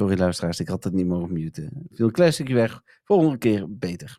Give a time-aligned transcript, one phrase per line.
[0.00, 1.86] Sorry luisteraars, ik had het niet mogen muten.
[1.90, 2.82] Viel een klein stukje weg.
[3.04, 4.18] Volgende keer beter.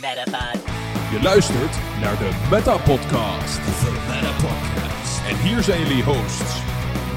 [0.00, 0.62] Metapod.
[1.10, 3.56] Je luistert naar de Meta Podcast.
[3.56, 5.26] De Meta Podcast.
[5.28, 6.62] En hier zijn jullie hosts,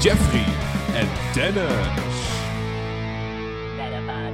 [0.02, 0.54] Jeffrey
[1.00, 2.18] en Dennis.
[3.76, 4.32] Metapod.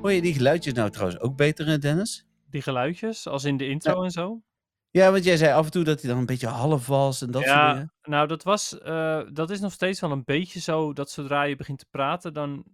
[0.00, 2.26] Hoor je die geluidjes nou trouwens ook beter, Dennis?
[2.50, 4.42] Die geluidjes, als in de intro en zo.
[4.90, 7.30] Ja, want jij zei af en toe dat hij dan een beetje half was en
[7.30, 7.92] dat soort Ja, dingen.
[8.02, 11.56] nou dat was, eh, dat is nog steeds wel een beetje zo, dat zodra je
[11.56, 12.64] begint te praten, dan,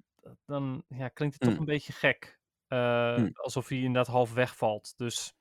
[0.47, 1.59] dan ja, klinkt het toch Mm.
[1.59, 2.39] een beetje gek.
[2.67, 3.31] Eh, Mm.
[3.33, 4.93] Alsof hij inderdaad half wegvalt.
[4.97, 5.33] Dus,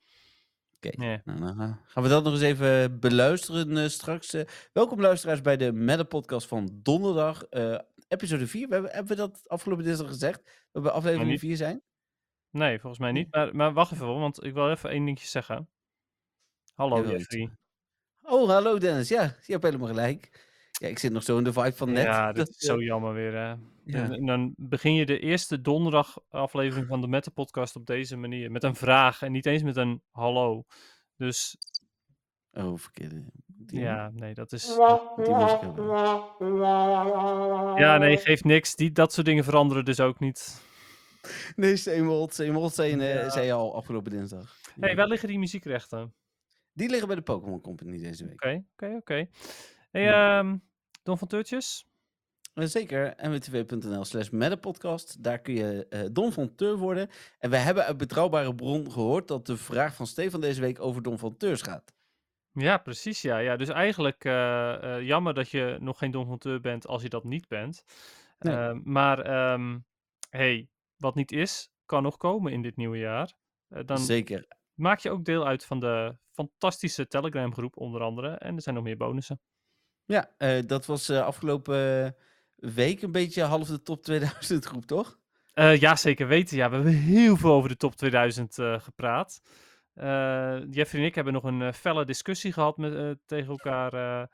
[0.75, 0.97] Oké.
[0.97, 4.33] Nou, dan gaan- we dat nog eens even beluisteren eh, straks.
[4.33, 4.45] eh.
[4.73, 8.67] welkom luisteraars bij de Meta Podcast van donderdag, eh, episode 4.
[8.67, 10.67] We hebben, hebben we dat afgelopen dinsdag gezegd?
[10.71, 11.39] Dat we aflevering niet.
[11.39, 11.81] 4 zijn?
[12.49, 13.31] Nee, volgens mij niet.
[13.31, 15.69] Maar, maar wacht even, want ik wil even één dingetje zeggen.
[16.73, 17.49] Hallo Jeffrey.
[18.21, 19.07] Oh, hallo Dennis.
[19.09, 20.41] Ja, je hebt helemaal gelijk.
[20.71, 22.03] Ja, ik zit nog zo in de vibe van net.
[22.03, 23.33] Ja, dat Dat, is eh, zo jammer weer.
[23.33, 23.47] Hè.
[23.85, 24.11] ja.
[24.11, 28.51] En, dan begin je de eerste donderdag aflevering van de Meta Podcast op deze manier.
[28.51, 30.63] Met een vraag en niet eens met een hallo.
[31.17, 31.57] Dus
[32.51, 33.23] Oh, verkeerde.
[33.45, 34.65] Die, ja, nee, dat is...
[34.65, 34.75] Die.
[37.75, 38.75] Ja, nee, geeft niks.
[38.75, 40.61] Die, dat soort dingen veranderen dus ook niet.
[41.55, 42.33] Nee, Seemold.
[42.33, 43.29] Seemold zei, eh, Ja.
[43.29, 44.55] zei je al afgelopen dinsdag.
[44.79, 44.95] hey, Ja.
[44.95, 46.13] waar liggen die muziekrechten?
[46.73, 48.43] Oké, Die liggen bij de Pokémon Company deze week.
[48.73, 49.27] oké, oké.
[49.91, 50.39] Hey, Ja.
[50.39, 50.57] ehm,
[51.03, 51.87] Don van Teurtjes?
[52.53, 55.23] Eh, Zeker, mwtv.nl slash podcast.
[55.23, 57.09] Daar kun je eh Don van Teur worden.
[57.39, 61.01] En we hebben uit betrouwbare bron gehoord dat de vraag van Stefan deze week over
[61.01, 61.93] Don van Teurs gaat.
[62.51, 63.37] Ja, precies, ja.
[63.37, 67.09] ja dus eigenlijk eh, jammer dat je nog geen Don van Teur bent als je
[67.09, 67.83] dat niet bent.
[68.39, 68.73] Nee.
[68.73, 69.79] Maar, ehm,
[70.29, 73.33] hey, wat niet is, kan nog komen in dit nieuwe jaar.
[73.85, 74.47] Dan Zeker.
[74.73, 78.27] maak je ook deel uit van de fantastische Telegram groep onder andere.
[78.29, 79.39] En er zijn nog meer bonussen.
[80.05, 82.11] Ja, eh, dat was eh, afgelopen eh,
[82.73, 85.19] week een beetje half de top 2000 groep, toch?
[85.53, 86.57] Eh, ja, zeker weten.
[86.57, 89.41] Ja, we hebben heel veel over de top 2000 eh, gepraat.
[90.69, 93.91] Jeffrey en ik hebben nog een felle discussie gehad met, tegen elkaar.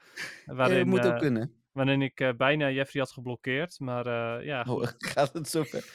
[0.45, 1.53] Ja, waarin, moet ook kunnen.
[1.71, 3.79] waarin ik bijna Jeffrey had geblokkeerd.
[3.79, 4.05] Maar
[4.45, 5.85] ja, Oh, gaat het zo ver?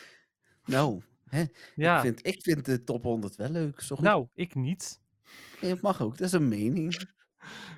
[0.65, 1.45] Nou, hè?
[1.75, 1.95] ja.
[1.97, 3.81] Ik, vind, ik vind de top 100 wel leuk.
[3.81, 4.05] Zo goed.
[4.05, 5.03] nou, ik niet.
[5.61, 6.97] Ja, het mag ook, dat is een mening.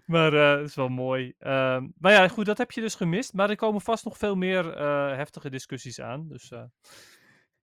[0.06, 1.32] Maar eh het is wel mooi.
[1.38, 3.32] Ehm, maar ja, goed, dat heb je dus gemist.
[3.32, 6.28] Maar er komen vast nog veel meer eh, heftige discussies aan.
[6.28, 6.62] Dus eh,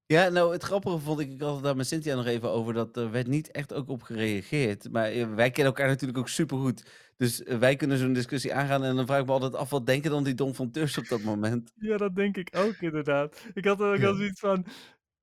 [0.05, 2.73] Ja, nou, het grappige vond ik, ik had het daar met Cynthia nog even over,
[2.73, 4.91] dat er werd niet echt ook op gereageerd.
[4.91, 6.89] Maar wij kennen elkaar natuurlijk ook supergoed.
[7.17, 10.11] Dus wij kunnen zo'n discussie aangaan en dan vraag ik me altijd af, wat denken
[10.11, 11.71] dan die Don van Teurs op dat moment?
[11.75, 13.45] ja, dat denk ik ook inderdaad.
[13.53, 14.15] Ik had, ik Ja.
[14.15, 14.65] zoiets van...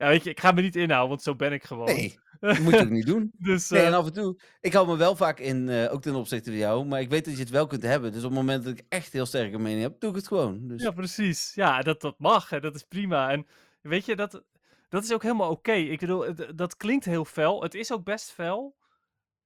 [0.00, 1.87] Ja, weet je, ik ga me niet inhouden, want zo ben ik gewoon.
[1.87, 3.33] Nee, dat moet je ook niet doen.
[3.38, 6.03] Dus, Nee, eh, en af en toe, ik hou me wel vaak in, eh, ook
[6.03, 8.12] ten opzichte van jou, maar ik weet dat je het wel kunt hebben.
[8.12, 10.69] Dus op het moment dat ik echt heel sterke mening heb, doe ik het gewoon.
[10.69, 11.53] Dus, Ja, precies.
[11.55, 13.31] Ja, dat, dat mag en dat is prima.
[13.31, 13.47] En
[13.81, 14.44] weet je, dat,
[14.88, 15.72] dat is ook helemaal oké.
[15.72, 17.62] Ik bedoel, dat klinkt heel fel.
[17.62, 18.77] Het is ook best fel,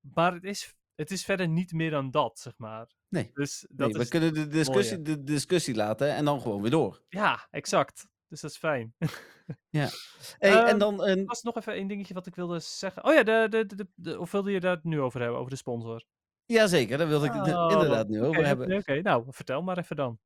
[0.01, 2.91] maar het is, het is verder niet meer dan dat, zeg maar.
[3.09, 6.63] Nee, Dus dat nee, we is, kunnen de discussie, de discussie laten en dan gewoon
[6.63, 7.03] weer door.
[7.09, 8.13] ja, exact.
[8.35, 8.95] Dus dat is fijn.
[9.71, 9.91] Hey,
[10.39, 13.05] en Ehm, dan een, Er was nog even één dingetje wat ik wilde zeggen.
[13.05, 15.51] Oh ja, de, de, de, de- of wilde je daar het nu over hebben, over
[15.51, 16.05] de sponsor?
[16.47, 18.73] jazeker, daar wilde ik het Oh, inderdaad nu over hebben.
[18.73, 20.19] Oké, nou, vertel maar even dan.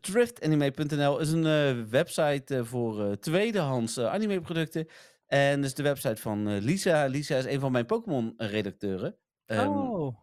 [0.00, 4.86] Thriftanime.nl is een eh, website eh, voor eh, tweedehands eh, anime-producten.
[5.26, 7.06] En dat is de website van Lisa.
[7.06, 9.16] Lisa is een van mijn Pokémon-redacteuren.
[9.46, 10.16] Ehm, oh,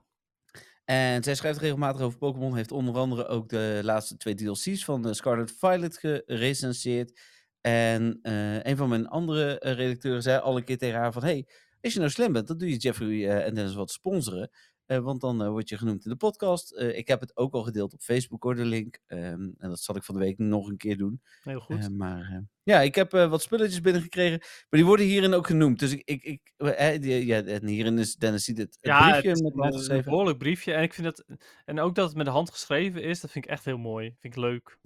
[0.86, 2.56] En zij schrijft regelmatig over Pokémon.
[2.56, 7.20] Heeft onder andere ook de laatste twee DLC's van eh, Scarlet Violet gerecenseerd.
[7.62, 11.24] En eh, een van mijn andere eh, redacteuren zei al een keer tegen haar van...
[11.24, 11.48] Hey,
[11.82, 14.50] als je nou slim bent, dan doe je Jeffrey en Dennis wat sponsoren.
[14.86, 16.72] Eh, want dan eh, word je genoemd in de podcast.
[16.72, 19.00] Eh, ik heb het ook al gedeeld op Facebook hoor, de link.
[19.08, 21.22] Ehm, en dat zal ik van de week nog een keer doen.
[21.44, 21.98] heel goed.
[21.98, 24.40] Maar ja, ik heb wat spulletjes binnengekregen.
[24.40, 25.80] Maar die worden hierin ook genoemd.
[25.80, 26.04] Dus ik...
[26.06, 30.04] ik, ik die- ja, en hierin is Dennis ziet het, ja, briefje het met een,
[30.04, 30.74] behoorlijk briefje.
[30.74, 31.26] En ik vind het,
[31.66, 34.16] en ook dat het met de hand geschreven is, dat vind ik echt heel mooi.
[34.20, 34.78] Vind ik leuk.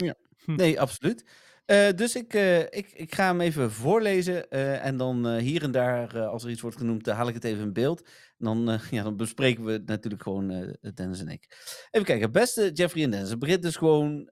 [0.46, 1.26] Nee, absoluut.
[1.70, 4.50] Eh, dus ik, eh, ik, ik ga hem even voorlezen.
[4.50, 7.64] eh, en dan hier en daar, als er iets wordt genoemd, haal ik het even
[7.64, 8.02] in beeld.
[8.38, 11.48] En dan, ja, dan bespreken we het natuurlijk gewoon, Dennis en ik.
[11.92, 13.30] Even kijken, beste Jeffrey en Dennis.
[13.30, 14.28] Het begint dus gewoon,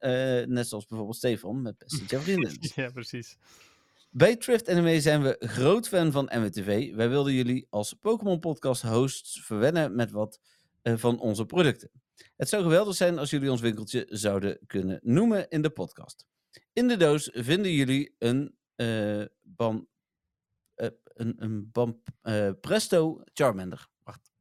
[0.47, 2.73] net zoals bijvoorbeeld Stefan, met beste Jeffrey en Dennis.
[2.75, 3.37] ja, precies.
[4.09, 6.95] Bij Thrift Anime zijn we groot fan van MWTV.
[6.95, 10.39] Wij wilden jullie als Pokémon podcast hosts verwennen met wat
[10.83, 11.91] van onze producten.
[12.37, 16.25] Het zou geweldig zijn als jullie ons winkeltje zouden kunnen noemen in de podcast.
[16.77, 18.55] In de doos vinden jullie een,
[19.41, 19.87] ban,
[20.75, 23.87] eh, een, een ban, eh, Presto Charmander.
[24.03, 24.31] Wacht.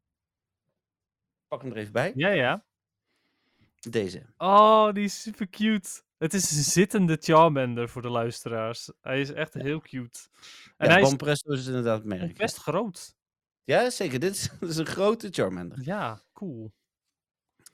[1.48, 2.12] Pak hem er even bij.
[2.14, 2.64] Ja, ja.
[3.90, 4.26] Deze.
[4.36, 6.02] Oh, die is super cute.
[6.18, 8.92] Het is een zittende Charmander voor de luisteraars.
[9.00, 10.18] Hij is echt heel cute.
[10.76, 12.36] En ja, hij is Banpresto is inderdaad merk.
[12.36, 13.14] best groot.
[13.64, 14.20] Ja, zeker.
[14.20, 15.78] Dit is, dit is een grote Charmander.
[15.82, 16.72] Ja, cool.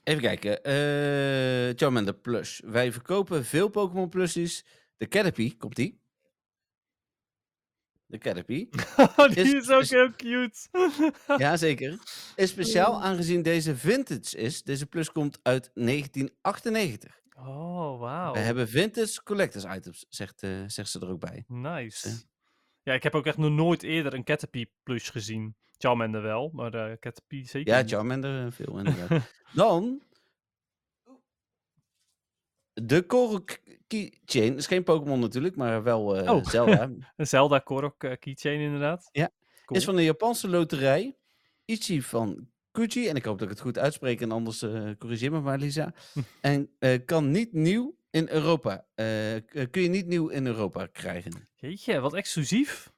[0.03, 0.63] Even kijken.
[0.63, 2.61] eh Charmander Plus.
[2.65, 4.65] Wij verkopen veel Pokémon Plusies.
[4.97, 6.01] De Caterpie, komt die?
[8.05, 8.69] De Caterpie.
[9.33, 10.57] die Is- ook is- heel cute.
[11.43, 11.97] Jazeker.
[12.35, 14.63] Is speciaal aangezien deze vintage is.
[14.63, 17.21] Deze Plus komt uit 1998.
[17.37, 18.33] Oh, wauw.
[18.33, 21.43] We hebben vintage collectors items, zegt, eh, zegt ze er ook bij.
[21.47, 22.09] Nice.
[22.83, 25.55] Ja, ik heb ook echt nog nooit eerder een Caterpie plush gezien.
[25.77, 27.91] Charmander wel, maar eh Caterpie zeker Ja, niet.
[27.91, 29.31] Charmander eh, veel inderdaad.
[29.53, 30.01] Dan...
[32.73, 33.57] De Korok
[33.87, 34.57] Keychain.
[34.57, 36.45] is geen Pokémon natuurlijk, maar wel eh, Oh.
[36.45, 36.91] Zelda.
[37.15, 39.09] Een Zelda Korok eh, keychain inderdaad.
[39.11, 39.29] Ja,
[39.65, 39.79] Cool.
[39.79, 41.17] Is van de Japanse loterij.
[41.65, 43.07] Ichi van Kuchi.
[43.07, 44.21] En ik hoop dat ik het goed uitspreek.
[44.21, 44.59] En anders
[44.97, 45.93] corrigeer me maar, Lisa.
[46.41, 46.69] En
[47.05, 48.85] kan niet nieuw in Europa.
[48.95, 49.05] eh,
[49.45, 51.47] k- kun je niet nieuw in Europa krijgen.
[51.55, 52.91] Jeetje, wat exclusief.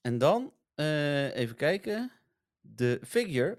[0.00, 2.12] En dan, eh, even kijken.
[2.60, 3.58] De figure.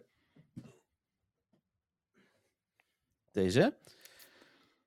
[3.31, 3.77] Deze.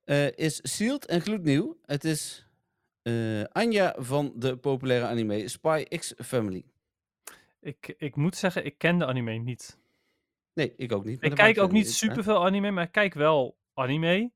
[0.04, 1.78] eh, is sealed en gloednieuw.
[1.86, 2.46] Het is
[3.02, 6.64] eh, Anja van de populaire anime Spy X Family.
[7.60, 9.78] Ik, ik moet zeggen, ik ken de anime niet.
[10.54, 11.22] Nee, ik ook niet.
[11.22, 12.16] Ik kijk ook niet verder uit.
[12.18, 14.32] superveel anime, maar ik kijk wel anime.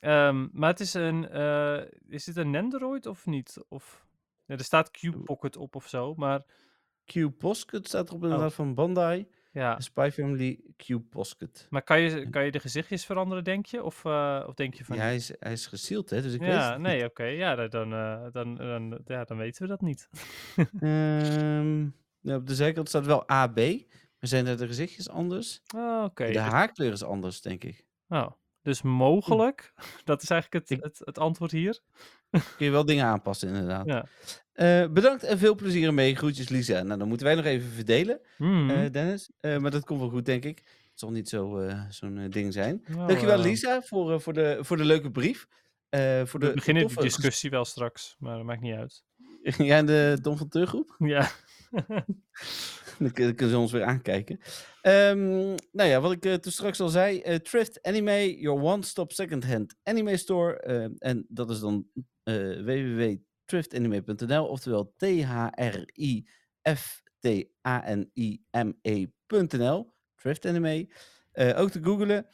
[0.00, 1.28] Ehm, maar het is een...
[1.28, 3.64] eh, is dit een Nendoroid of niet?
[3.68, 4.04] Of...
[4.46, 6.42] Ja, er staat Q-Pocket op of zo, maar
[7.04, 8.08] Q Posket staat Oh.
[8.10, 9.28] erop inderdaad van Bandai.
[9.52, 9.80] ja.
[9.80, 11.66] Spy Family Q Posket.
[11.70, 13.82] Maar kan je, kan je de gezichtjes veranderen, denk je?
[13.82, 14.96] Of, eh, of denk je van...
[14.96, 17.04] Ja, hij is, hij is gesealed, hè, dus ik weet ja, het nee, niet.
[17.10, 17.24] oké.
[17.24, 20.08] ja, dan, dan, eh, dan, dan, ja, dan weten we dat niet.
[20.80, 21.82] Ehm,
[22.20, 23.56] ja, op de zijkant staat wel AB.
[23.56, 25.62] Maar zijn er de gezichtjes anders?
[25.76, 26.26] Oh, oké.
[26.26, 27.84] De dus- haarkleur is anders, denk ik.
[28.08, 28.26] oh,
[28.66, 29.72] dus mogelijk.
[30.04, 31.80] Dat is eigenlijk het, het, het antwoord hier.
[32.30, 33.86] Kun je wel dingen aanpassen, inderdaad.
[33.94, 34.06] Ja.
[34.52, 36.16] Eh, bedankt en veel plezier ermee.
[36.16, 36.82] Groetjes, Lisa.
[36.82, 38.70] Nou, dan moeten wij nog even verdelen, Mhm.
[38.70, 39.30] eh, Dennis.
[39.40, 40.58] Eh, maar dat komt wel goed, denk ik.
[40.58, 42.84] Het zal niet zo, zo'n ding zijn.
[42.86, 45.46] Nou, Dankjewel, Lisa, voor, voor, de, voor de leuke brief.
[46.24, 49.04] Voor de We beginnen de discussie wel straks, maar dat maakt niet uit.
[49.58, 50.94] Ja, en de Don van Teurgroep?
[50.98, 51.30] Ja.
[52.98, 54.38] Dan kun- kunnen ze ons weer aankijken.
[54.82, 55.28] Ehm,
[55.72, 57.20] nou ja, wat ik eh, toen straks al zei.
[57.20, 60.60] eh, Thrift Anime, your one-stop second-hand anime store.
[60.60, 61.86] eh, en dat is dan
[62.64, 64.46] www.thriftanime.nl.
[64.46, 64.94] Oftewel
[68.56, 69.92] T-H-R-I-F-T-A-N-I-M-E.nl.
[70.16, 70.88] Thrift Anime.
[71.56, 72.26] Ook te googlen.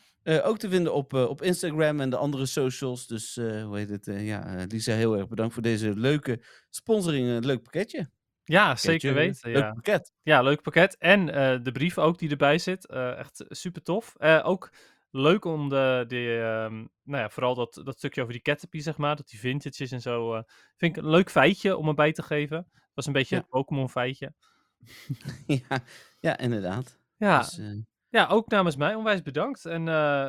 [0.42, 3.06] Ook te vinden op, op Instagram en de andere socials.
[3.06, 4.06] Dus hoe heet het?
[4.20, 7.28] ja, Lisa, heel erg bedankt voor deze leuke sponsoring.
[7.28, 8.08] Een leuk pakketje.
[8.44, 9.50] Ja, zeker weten.
[9.52, 9.72] Leuk Ja.
[9.72, 10.12] pakket.
[10.22, 10.96] ja, leuk pakket.
[10.98, 12.86] En eh, de brief ook die erbij zit.
[12.86, 14.14] eh, echt super tof.
[14.18, 14.70] Eh, ook
[15.10, 18.96] leuk om de, de ehm, nou ja, vooral dat, dat stukje over die Caterpie, zeg
[18.96, 19.16] maar.
[19.16, 20.42] Dat die vintage is en zo.
[20.76, 22.56] vind ik een leuk feitje om erbij te geven.
[22.72, 23.40] Dat was een beetje Ja.
[23.40, 24.32] het Pokémon feitje.
[25.68, 25.80] ja,
[26.20, 26.98] ja, inderdaad.
[27.16, 27.60] Ja, Dus,
[28.08, 29.64] Ja, ook namens mij onwijs bedankt.
[29.64, 29.82] En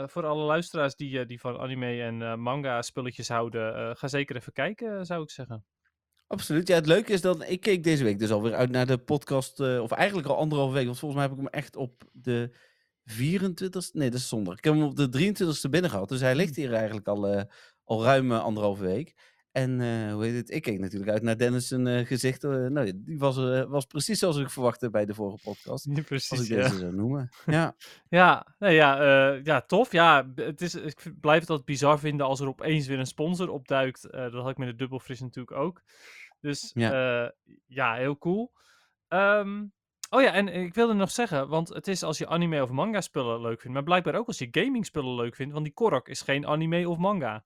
[0.10, 5.06] voor alle luisteraars die, die van anime en manga spulletjes houden, ga zeker even kijken,
[5.06, 5.66] zou ik zeggen.
[6.34, 6.68] Absoluut.
[6.68, 9.60] Ja, het leuke is dat ik keek deze week dus alweer uit naar de podcast.
[9.60, 10.86] eh, of eigenlijk al anderhalve week.
[10.86, 12.52] Want volgens mij heb ik hem echt op de
[13.06, 14.58] 24 Nee, dat is zondag.
[14.58, 16.10] Ik heb hem op de 23ste binnen gehad.
[16.10, 17.44] Dus hij ligt hier eigenlijk al, eh,
[17.84, 19.14] al ruim eh, anderhalve week.
[19.52, 19.72] En
[20.12, 20.50] hoe heet het?
[20.50, 22.42] Ik keek natuurlijk uit naar Dennis' zijn gezicht.
[22.42, 23.36] nou, die was,
[23.68, 25.86] was precies zoals ik verwachtte bij de vorige podcast.
[25.90, 26.64] Ja, Als precies, ik ja.
[26.64, 27.30] deze zou noemen.
[27.46, 27.76] Ja,
[28.10, 29.92] Ja, nee, ja, ja, tof.
[29.92, 33.50] Ja, het is, ik blijf het altijd bizar vinden als er opeens weer een sponsor
[33.50, 34.08] opduikt.
[34.12, 35.82] Dat had ik met de Dubbelfris natuurlijk ook.
[36.44, 37.32] Dus ja,
[37.66, 38.52] ja heel cool.
[39.08, 39.66] Ehm,
[40.10, 43.02] oh ja, en ik wilde nog zeggen, want het is als je anime of manga
[43.02, 46.08] spullen leuk vindt, maar blijkbaar ook als je gaming spullen leuk vindt, want die Korok
[46.08, 47.46] is geen anime of manga.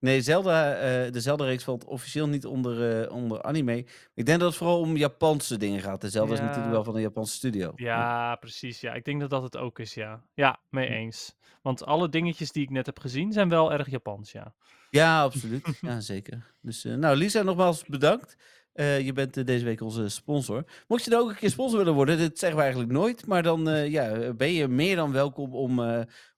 [0.00, 3.76] Nee, Zelda, eh, de Zelda-reeks valt officieel niet onder, eh, onder anime.
[4.14, 6.00] Ik denk dat het vooral om Japanse dingen gaat.
[6.00, 7.72] De Zelda is natuurlijk wel van een Japanse studio.
[7.76, 8.80] Ja, precies.
[8.80, 10.22] Ja, ik denk dat dat het ook is, ja.
[10.34, 11.36] Ja, mee eens.
[11.62, 14.54] Want alle dingetjes die ik net heb gezien zijn wel erg Japans, ja.
[14.90, 15.78] Ja, absoluut.
[15.80, 16.54] ja, zeker.
[16.60, 18.36] Dus, eh, nou, Lisa, nogmaals bedankt.
[18.78, 20.64] Je bent deze week onze sponsor.
[20.86, 23.42] Mocht je nou ook een keer sponsor willen worden, dit zeggen we eigenlijk nooit, maar
[23.42, 25.80] dan ja, ben je meer dan welkom om,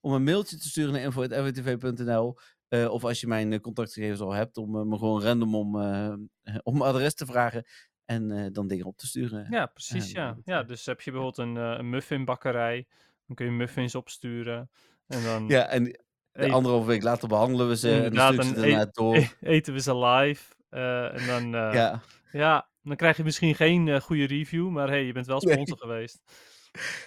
[0.00, 2.36] om een mailtje te sturen naar info.mwtv.nl.
[2.70, 5.74] Eh, of als je mijn eh, contactgegevens al hebt, om eh, me gewoon random om,
[6.68, 7.64] om mijn adres te vragen
[8.04, 9.46] en dan dingen op te sturen.
[9.50, 10.62] Ja, precies, Ja, ja.
[10.62, 12.86] dus heb je bijvoorbeeld een, een muffinbakkerij,
[13.26, 14.70] dan kun je muffins opsturen.
[15.06, 15.98] En dan Ja, en de
[16.32, 19.16] Eet- anderhalve week later behandelen we ze en dan ze eet- door.
[19.16, 20.54] e- eten we ze live.
[20.70, 22.00] en dan, ja.
[22.32, 25.52] Ja, dan krijg je misschien geen goede review, maar hey, je bent wel Nee.
[25.52, 26.20] sponsor geweest.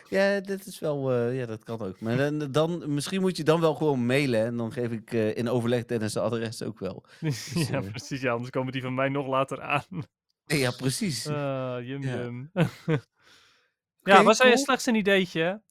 [0.10, 2.00] Ja, dat is wel, eh, ja, dat kan ook.
[2.00, 5.38] Maar dan, dan, misschien moet je dan wel gewoon mailen en dan geef ik eh,
[5.38, 7.06] in overleg Dennis de adres ook wel.
[7.70, 8.22] ja, eh, precies.
[8.22, 9.86] Ja, anders komen die van mij nog later aan.
[10.46, 11.28] Ja, precies.
[11.28, 12.16] Ah, jum Ja.
[12.16, 12.50] jum.
[14.04, 14.64] ja, Oké, was hij cool.
[14.64, 15.62] slechts een ideetje?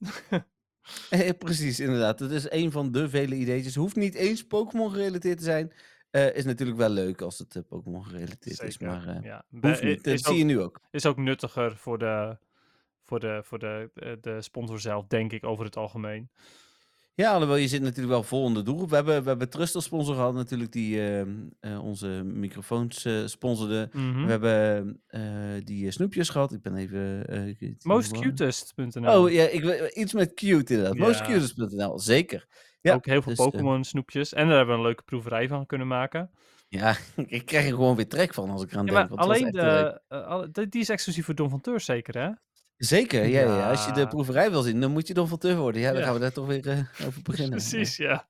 [1.10, 2.18] Eh, precies, inderdaad.
[2.18, 3.74] Dat is een van de vele ideetjes.
[3.74, 5.72] Hoeft niet eens Pokémon gerelateerd te zijn.
[6.34, 9.44] Is natuurlijk wel leuk als het Pokémon gerelateerd is, maar ja.
[9.60, 10.04] hoeft niet.
[10.04, 10.80] Dat zie ook, je nu ook.
[10.90, 12.38] is ook nuttiger voor de,
[13.12, 16.30] voor, de, voor de, eh, de sponsor zelf, denk ik, over het algemeen.
[17.14, 18.88] Ja, alhoewel je zit natuurlijk wel vol in de doelgroep.
[18.88, 23.26] We hebben, we hebben Trust als sponsor gehad natuurlijk, die ehm, eh, onze microfoons eh,
[23.26, 23.88] sponsorde.
[23.92, 24.24] Mhm.
[24.24, 25.02] We hebben
[25.64, 26.52] die snoepjes gehad.
[26.52, 27.76] Ik ben even...
[27.82, 29.22] Mostcutest.nl.
[29.22, 30.96] Oh ja, ik, iets met cute inderdaad.
[30.96, 31.06] Ja.
[31.06, 32.46] Mostcutest.nl, zeker.
[32.80, 34.32] Ja, ook heel veel dus, Pokémon snoepjes.
[34.32, 36.30] En daar hebben we een leuke proeverij van kunnen maken.
[36.68, 39.08] Ja, ik krijg er gewoon weer trek van als ik eraan Ja, denk.
[39.08, 42.30] maar want alleen de, die die is exclusief voor Don van Teur zeker, hè?
[42.84, 43.70] Zeker, ja, ja.
[43.70, 45.80] Als je de proeverij wil zien, dan moet je Don van Teur worden.
[45.80, 46.04] Ja, dan Ja.
[46.04, 47.50] gaan we daar toch weer eh, over beginnen.
[47.58, 48.26] Precies, ja.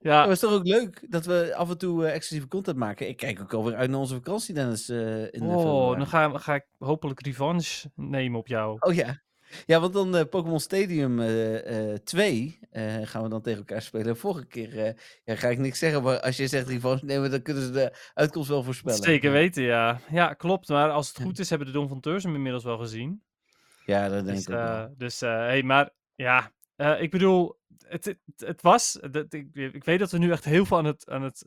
[0.00, 3.08] Ja, het is toch ook leuk dat we af en toe eh, exclusieve content maken.
[3.08, 4.88] Ik kijk ook alweer uit naar onze vakantie, Dennis.
[4.88, 8.76] eh in oh, dan ga, ga ik hopelijk revanche nemen op jou.
[8.80, 9.22] Oh ja.
[9.66, 14.16] Ja, want dan Pokémon Stadium eh, eh, 2 eh, gaan we dan tegen elkaar spelen.
[14.16, 14.94] Vorige keer
[15.24, 17.96] ja, ga ik niks zeggen, maar als je zegt revanche nemen, dan kunnen ze de
[18.14, 19.02] uitkomst wel voorspellen.
[19.02, 20.00] Zeker weten, ja.
[20.10, 20.68] Ja, klopt.
[20.68, 23.22] Maar als het goed is, hebben de Don van Teurs hem inmiddels wel gezien.
[23.86, 24.84] Ja, dat denk Dus, ik ook wel.
[24.84, 29.54] eh, dus eh, hey, maar ja, eh, ik bedoel, het, het, het was, dat, ik,
[29.54, 31.38] ik weet dat we nu echt heel veel aan het, aan het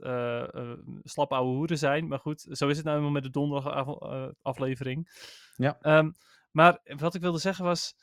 [1.03, 3.98] slap ouwe hoeren zijn, maar goed, zo is het nou eenmaal met de donderdag
[4.41, 5.10] aflevering.
[5.56, 5.77] Ja.
[5.82, 6.12] Ehm,
[6.51, 7.96] maar wat ik wilde zeggen was,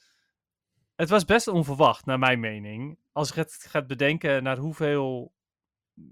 [0.97, 2.99] het was best onverwacht, naar mijn mening.
[3.12, 5.33] Als je het gaat bedenken naar hoeveel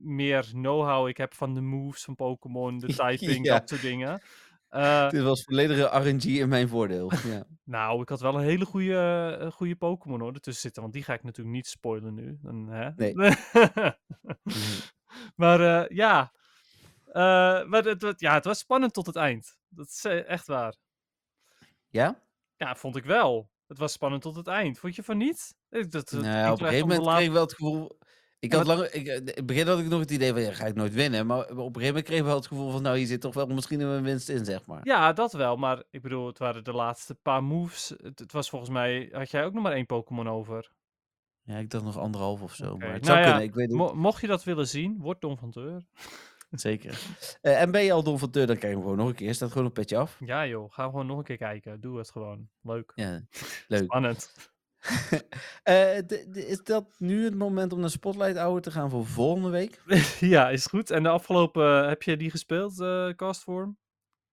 [0.01, 2.87] meer know-how ik heb van de moves van Pokémon, de
[3.19, 3.59] typing, Ja.
[3.59, 4.23] dat soort dingen.
[4.73, 7.11] Eh, Dit was volledige RNG in mijn voordeel.
[7.27, 7.45] Ja.
[7.65, 10.83] nou, ik had wel een hele goede, eh, goede Pokémon hoor, ertussen zitten.
[10.83, 12.39] Want die ga ik natuurlijk niet spoilen nu.
[12.43, 12.91] Dan, hè?
[12.97, 13.15] Nee.
[15.37, 16.33] maar eh, ja.
[17.67, 19.59] Maar het, het- ja, het was spannend tot het eind.
[19.69, 20.75] Dat is echt waar.
[21.89, 22.21] ja?
[22.57, 23.51] Ja, vond ik wel.
[23.67, 24.79] Het was spannend tot het eind.
[24.79, 25.55] Vond je van niet?
[25.69, 27.99] Dat, dat Nou op een gegeven moment kreeg ik wel het gevoel...
[28.43, 30.53] Ik had lang, ik, eh, in het begin had ik nog het idee van, ja,
[30.53, 31.27] ga ik nooit winnen.
[31.27, 33.35] Maar op een gegeven moment kreeg ik wel het gevoel van, nou, hier zit toch
[33.35, 34.81] wel misschien een winst in, zeg maar.
[34.83, 35.57] Ja, dat wel.
[35.57, 37.95] Maar ik bedoel, het waren de laatste paar moves.
[38.03, 39.09] Het, het was volgens mij...
[39.13, 40.71] Had jij ook nog maar één Pokémon over?
[41.43, 42.77] Ja, ik dacht nog anderhalf of zo.
[42.77, 45.21] Maar het nou zou ja, kunnen, ik weet Mo- mocht je dat willen zien, word
[45.21, 45.83] Don van Teur.
[46.51, 47.01] zeker.
[47.41, 49.15] Eh, en ben je al Don van Teur, dan kijk je hem gewoon nog een
[49.15, 49.35] keer.
[49.35, 50.17] Staat gewoon een petje af.
[50.25, 51.81] Ja joh, ga gewoon nog een keer kijken.
[51.81, 52.49] Doe het gewoon.
[52.63, 52.93] Leuk.
[52.95, 53.21] Ja,
[53.69, 53.83] leuk.
[53.83, 54.51] Spannend.
[55.63, 55.99] Eh,
[56.33, 59.81] is dat nu het moment om naar Spotlight Hour te gaan voor volgende week?
[60.21, 60.91] ja, is goed.
[60.91, 63.79] En de afgelopen, eh, heb je die gespeeld, eh castform?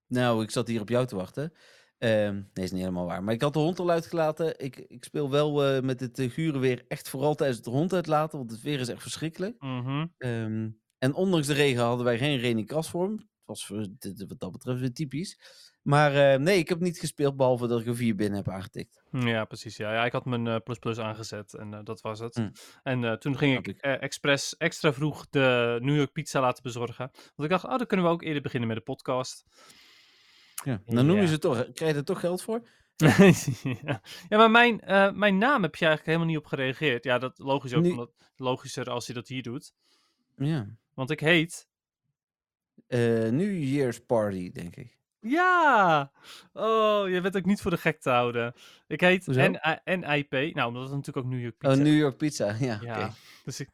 [0.07, 1.53] Nou, ik zat hier op jou te wachten.
[1.97, 3.23] Ehm, nee, is niet helemaal waar.
[3.23, 4.59] Maar ik had de hond al uitgelaten.
[4.59, 8.37] Ik, ik speel wel met het uh, gure weer echt vooral tijdens de hond uitlaten.
[8.37, 9.55] Want het weer is echt verschrikkelijk.
[9.61, 10.05] Mhm.
[10.17, 13.11] Ehm, en ondanks de regen hadden wij geen krasvorm.
[13.11, 15.39] Het was voor, dit- wat dat betreft weer typisch.
[15.81, 19.03] Maar eh, nee, ik heb niet gespeeld behalve dat ik er vier binnen heb aangetikt.
[19.12, 19.77] Ja, precies.
[19.77, 19.93] Ja.
[19.93, 22.36] ja, ik had mijn eh, plus plus aangezet en eh, dat was het.
[22.36, 22.50] Hm.
[22.83, 27.09] En toen ging ik expres extra vroeg de New York pizza laten bezorgen.
[27.13, 29.45] Want ik dacht, oh, dan kunnen we ook eerder beginnen met de podcast.
[30.63, 30.81] Ja.
[30.86, 31.25] Dan noemen Ja.
[31.25, 31.71] ze het toch.
[31.74, 32.67] Krijg je er toch geld voor?
[33.83, 34.01] ja.
[34.29, 34.81] ja, maar mijn,
[35.15, 37.03] mijn naam heb je eigenlijk helemaal niet op gereageerd.
[37.03, 39.74] Ja, dat logisch ook, Nu- omdat, logischer als je dat hier doet.
[40.36, 40.67] Ja.
[40.93, 41.67] Want ik heet
[42.88, 44.98] New Year's Party, denk ik.
[45.19, 46.11] Ja!
[46.53, 48.53] Oh, je bent ook niet voor de gek te houden.
[48.88, 50.31] Ik heet NIP.
[50.31, 51.81] Nou, omdat het natuurlijk ook New York Pizza Oh.
[51.83, 52.55] New York Pizza.
[52.59, 53.11] Ja,
[53.43, 53.69] dus ik...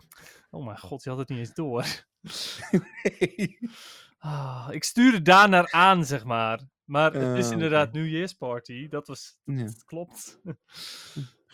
[0.52, 1.86] Oh mijn god, je had het niet eens door.
[4.20, 6.60] Ah, ik stuurde daarnaar aan, zeg maar.
[6.86, 7.92] Maar het is Ah, inderdaad.
[7.94, 8.88] New Year's Party.
[8.88, 9.38] Dat was...
[9.44, 10.42] Ja, klopt.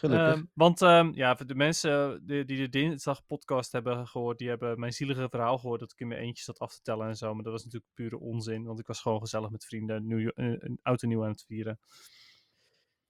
[0.01, 0.35] Gelukkig.
[0.35, 4.49] Ehm, want ehm, ja, voor de mensen die, die de dinsdag podcast hebben gehoord, die
[4.49, 7.15] hebben mijn zielige verhaal gehoord dat ik in mijn eentje zat af te tellen en
[7.15, 7.33] zo.
[7.33, 10.45] Maar dat was natuurlijk pure onzin, want ik was gewoon gezellig met vrienden nieuw, eh,
[10.45, 11.79] een oud en nieuw aan het vieren.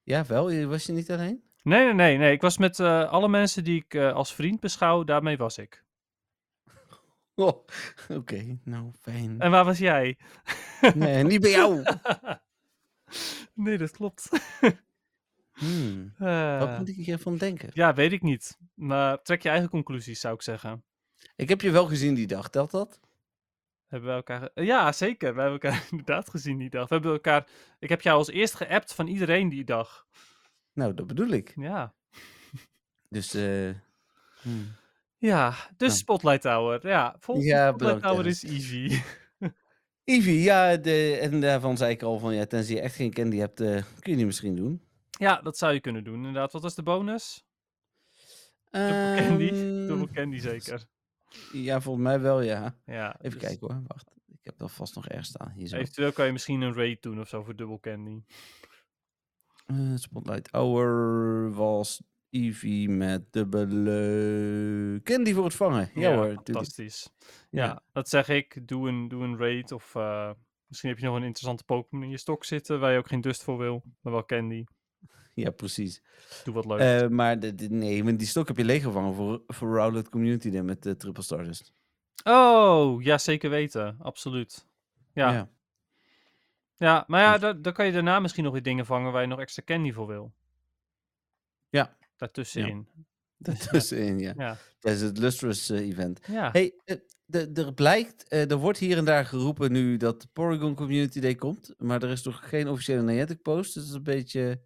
[0.03, 0.65] ja, wel.
[0.65, 1.43] Was je niet alleen?
[1.63, 2.31] Nee, nee, nee, nee.
[2.31, 5.83] Ik was met eh, alle mensen die ik eh, als vriend beschouw, daarmee was ik.
[7.35, 7.65] Oh,
[8.09, 9.39] oké, nou fijn.
[9.39, 10.17] En waar was jij?
[10.95, 11.83] Nee, niet bij jou.
[13.53, 14.29] nee, dat klopt.
[15.61, 17.69] Hmm, Eh, Wat moet ik hiervan denken?
[17.73, 18.57] ja, weet ik niet.
[18.73, 20.83] Maar trek je eigen conclusies, zou ik zeggen.
[21.35, 22.99] Ik heb je wel gezien die dag, telt dat?
[23.87, 24.49] Hebben we elkaar...
[24.53, 25.35] Ja, zeker.
[25.35, 26.87] We hebben elkaar inderdaad gezien die dag.
[26.87, 27.47] We hebben elkaar...
[27.79, 30.05] Ik heb jou als eerst geappt van iedereen die dag.
[30.73, 31.53] Nou, dat bedoel ik.
[31.55, 31.93] Ja.
[33.09, 33.69] Dus, eh.
[34.41, 34.75] hmm.
[35.17, 35.91] Ja, dus Nou.
[35.99, 36.87] Spotlight Tower.
[36.87, 39.01] Ja, volgens Ja, Spotlight Tower is easy.
[40.03, 43.37] Ivy, ja, de, en daarvan zei ik al van, ja, tenzij je echt geen candy
[43.37, 44.81] hebt, eh, kun je die misschien doen.
[45.21, 46.51] Ja, dat zou je kunnen doen, inderdaad.
[46.51, 47.45] Wat was de bonus?
[48.69, 49.49] Double candy?
[49.51, 50.85] Ehm, Double candy zeker.
[51.51, 52.79] Ja, volgens mij wel, ja.
[52.85, 54.11] Ja, Even dus kijken hoor, wacht.
[54.27, 55.51] Ik heb dat vast nog ergens staan.
[55.51, 55.77] Hier zo.
[55.77, 58.23] Eventueel kan je misschien een raid doen of zo voor double candy.
[59.65, 65.91] Eh, Spotlight Hour was Eevee met dubbele candy voor het vangen.
[65.93, 67.09] Ja, hoor, fantastisch.
[67.49, 67.65] Ja.
[67.65, 67.83] Ja.
[67.91, 68.67] dat zeg ik.
[68.67, 70.31] Doe een, doe een raid of eh,
[70.67, 73.21] misschien heb je nog een interessante Pokémon in je stok zitten waar je ook geen
[73.21, 74.63] dust voor wil, maar wel candy.
[75.43, 76.01] Ja, precies.
[76.43, 76.79] Doe wat leuk.
[76.79, 80.49] Eh, maar de, de- nee, maar die stok heb je leeggevangen voor, voor Rowlet Community
[80.49, 81.73] Day met de Triple Stardust.
[82.23, 83.95] oh, ja, zeker weten.
[83.99, 84.67] Absoluut.
[85.13, 85.49] Ja, ja.
[86.77, 87.03] ja.
[87.07, 89.27] maar ja, Dus- da- dan kan je daarna misschien nog weer dingen vangen waar je
[89.27, 90.33] nog extra candy voor wil.
[91.69, 91.97] Ja.
[92.15, 92.87] Daartussenin.
[93.37, 94.33] Daartussenin, ja.
[94.37, 94.57] Ja.
[94.79, 96.19] Tijdens het Lustrous eh, event.
[96.27, 96.49] Ja.
[96.51, 96.95] Hey, eh,
[97.25, 101.19] de- er blijkt, eh, er wordt hier en daar geroepen nu dat de Porygon Community
[101.19, 101.73] Day komt.
[101.77, 103.73] Maar er is nog geen officiële Niantic post.
[103.73, 104.61] Dus dat is een beetje...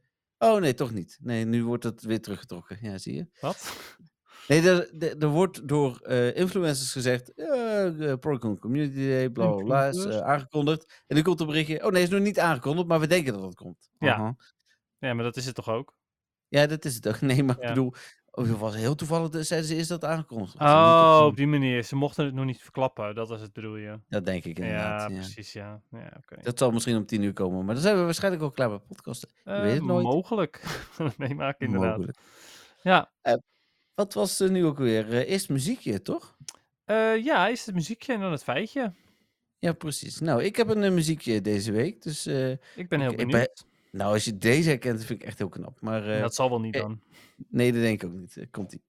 [0.45, 1.17] Oh nee, toch niet.
[1.21, 2.77] Nee, nu wordt het weer teruggetrokken.
[2.81, 3.27] Ja, zie je.
[3.39, 3.77] Wat?
[4.47, 9.89] Nee, er, er, er wordt door eh, influencers gezegd, eh, Porygon Community Day, bla bla
[9.91, 11.03] bla, aangekondigd.
[11.07, 13.41] En nu komt een berichtje, oh nee, is nog niet aangekondigd, maar we denken dat
[13.41, 13.89] het komt.
[13.99, 14.35] Ja.
[14.97, 15.97] Ja, maar dat is het toch ook?
[16.47, 17.21] Ja, dat is het ook.
[17.31, 17.61] Nee, maar Ja.
[17.61, 17.93] ik bedoel,
[18.35, 21.83] oh, was heel toevallig, dus zeiden ze eerst dat aangekondigd Oh, op die manier.
[21.83, 23.15] Ze mochten het nog niet verklappen.
[23.15, 23.99] Dat was het, bedoel je?
[24.09, 25.09] Dat denk ik Ja, inderdaad.
[25.11, 25.81] Ja, precies, ja.
[25.91, 26.11] Ja.
[26.41, 28.87] Dat zal misschien om tien uur komen, maar dan zijn we waarschijnlijk al klaar met
[28.87, 29.29] podcasten.
[29.43, 30.03] Je weet het Eh, nooit.
[30.05, 30.63] Mogelijk.
[31.17, 31.89] Meemaken, inderdaad.
[31.97, 32.17] Mogelijk.
[32.81, 33.11] Ja.
[33.93, 35.09] Wat was er nu ook weer?
[35.13, 36.37] Eh, eerst muziekje, toch?
[36.85, 38.93] Eh, ja, is het muziekje en dan het feitje.
[39.59, 40.19] Ja, precies.
[40.19, 42.25] Nou, ik heb een eh, muziekje deze week, dus...
[42.25, 43.65] eh, Ik ben heel Ik- ik ben- benieuwd.
[43.95, 45.81] Nou, als je deze herkent, vind ik echt heel knap.
[45.81, 47.01] Maar eh, dat zal wel niet eh, dan.
[47.49, 48.37] nee, dat denk ik ook niet.
[48.37, 48.81] Eh, Komt-ie.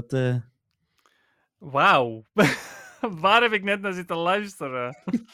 [0.00, 0.12] Dat...
[0.12, 0.36] eh,
[1.58, 2.24] Wauw.
[3.20, 4.96] Waar heb ik net naar zitten luisteren?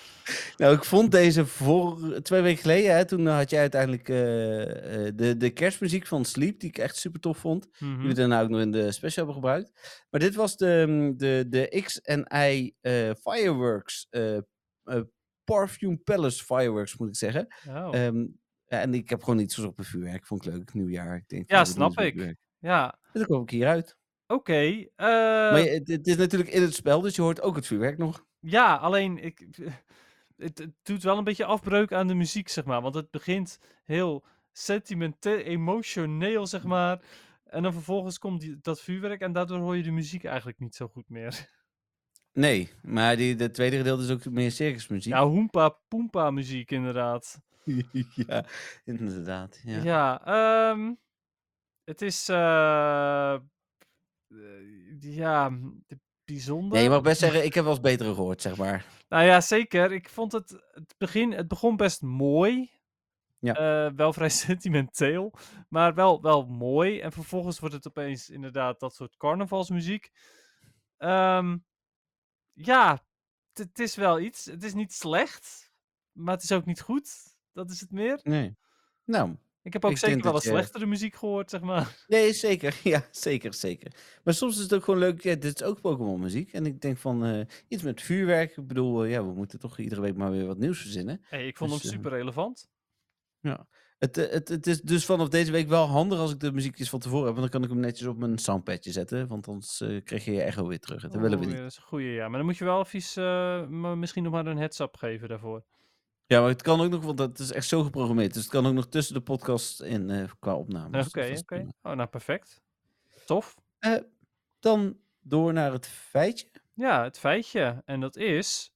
[0.57, 5.13] Nou, ik vond deze voor twee weken geleden, hè, toen had je uiteindelijk eh, eh,
[5.17, 7.69] de, de kerstmuziek van Sleep, die ik echt super tof vond.
[7.79, 7.99] Mhm.
[7.99, 10.05] Die we daarna ook nog in de special hebben gebruikt.
[10.11, 12.75] Maar dit was de, mm, de, de X en Y
[13.21, 14.39] Fireworks, eh,
[15.45, 17.55] Parfume Palace Fireworks moet ik zeggen.
[17.69, 17.89] Oh.
[17.95, 18.19] Ehm,
[18.67, 21.17] ja, en ik heb gewoon iets op een vuurwerk, vond ik leuk, nieuwjaar.
[21.17, 22.15] Ik denk, Ja, snap ik.
[22.15, 22.39] vuurwerk.
[22.59, 23.97] ja, En dan kom ik hieruit.
[24.33, 24.61] Oké.
[24.61, 27.67] eh, maar je- het, het is natuurlijk in het spel, dus je hoort ook het
[27.67, 28.25] vuurwerk nog.
[28.41, 29.47] Ja, alleen ik,
[30.37, 32.83] het, het doet wel een beetje afbreuk aan de muziek, zeg maar.
[32.83, 37.01] Want het begint heel sentimenteel, emotioneel, zeg maar.
[37.45, 40.75] En dan vervolgens komt die, dat vuurwerk en daardoor hoor je de muziek eigenlijk niet
[40.75, 41.35] zo goed meer.
[42.35, 45.13] Nee, maar die, de tweede gedeelte is ook meer circusmuziek.
[45.13, 47.41] Ja, hoempa poempa muziek inderdaad.
[48.27, 48.45] ja,
[48.85, 49.61] inderdaad.
[49.65, 49.83] Ja.
[49.83, 50.93] Ja, ehm,
[51.85, 53.41] het is, eh, eh,
[55.01, 55.51] ja,
[55.87, 56.73] de- bijzonder.
[56.73, 58.85] Nee, je mag best zeggen, ik heb wel eens betere gehoord, zeg maar.
[59.09, 59.93] Nou ja, zeker.
[59.93, 62.71] Ik vond het, het, begin, het begon best mooi.
[63.39, 63.55] Ja.
[63.87, 65.33] Eh, wel vrij sentimenteel,
[65.69, 67.01] maar wel, wel mooi.
[67.01, 70.11] En vervolgens wordt het opeens inderdaad dat soort carnavalsmuziek.
[70.97, 71.57] Ehm,
[72.53, 72.91] ja,
[73.53, 74.45] het- het is wel iets.
[74.45, 75.73] Het is niet slecht,
[76.13, 77.11] maar het is ook niet goed.
[77.53, 78.21] Dat is het meer.
[78.23, 78.57] Nee.
[79.05, 81.97] Nou, Ik heb ook Ik zeker wel wat je- slechtere muziek gehoord, zeg maar.
[82.09, 82.81] nee, zeker.
[82.85, 83.93] Ja, zeker, zeker.
[84.25, 85.23] Maar soms is het ook gewoon leuk.
[85.23, 86.53] Ja, dit is ook Pokémon muziek.
[86.53, 88.57] En ik denk van, eh, iets met vuurwerk.
[88.57, 91.21] Ik bedoel, eh, ja, we moeten toch iedere week maar weer wat nieuws verzinnen.
[91.23, 92.71] Hey, ik vond Dus, hem eh, super relevant.
[93.99, 96.91] Het, eh, het, het is dus vanaf deze week wel handig als ik de muziekjes
[96.91, 97.37] van tevoren heb.
[97.37, 99.29] Want dan kan ik hem netjes op mijn soundpadje zetten.
[99.29, 101.03] Want anders eh, krijg je je echo weer terug.
[101.03, 101.51] Dat willen we Oh, niet.
[101.57, 102.29] ja, dat is een goeie, ja.
[102.29, 105.65] Maar dan moet je wel even misschien nog maar een heads-up geven daarvoor.
[106.33, 108.33] Ja, maar het kan ook nog, want dat is echt zo geprogrammeerd.
[108.35, 111.05] Dus het kan ook nog tussen de podcast in eh, qua opname.
[111.07, 111.67] Oké, oké.
[111.83, 112.63] Oh, nou perfect.
[113.27, 113.55] Tof.
[114.61, 116.47] Dan door naar het feitje.
[116.75, 117.83] Ja, het feitje.
[117.85, 118.73] En dat is...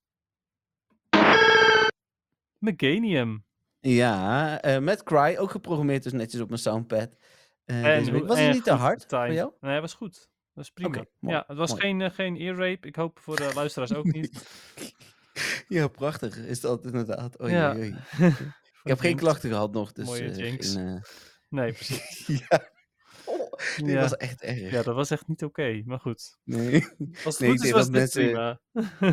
[2.58, 3.44] Meganium.
[3.80, 7.08] Ja, eh, met Cry, ook geprogrammeerd dus netjes op mijn soundpad.
[7.64, 9.52] Eh, hoe- Was het en niet te hard voor jou?
[9.60, 10.14] Nee, was goed.
[10.14, 11.04] Dat was prima.
[11.18, 11.80] Mooi, ja, het was mooi.
[11.82, 12.86] geen, eh, geen ear rape.
[12.86, 14.32] Ik hoop voor de luisteraars ook niet.
[15.68, 17.42] Ja, prachtig is dat inderdaad.
[17.42, 17.74] Oei, Ja.
[17.76, 17.94] oei.
[18.82, 20.06] Ik heb geen klachten gehad nog, dus...
[20.06, 20.72] Mooie eh, jinx.
[20.72, 21.00] geen, eh,
[21.48, 22.26] Nee, precies.
[22.26, 22.68] ja.
[23.24, 24.00] Oh, dit Ja.
[24.00, 24.70] was echt erg.
[24.70, 26.38] Ja, dat was echt niet oké, maar goed.
[26.44, 26.84] Nee.
[27.24, 28.60] Als het Nee, ik goed is, was mensen- prima.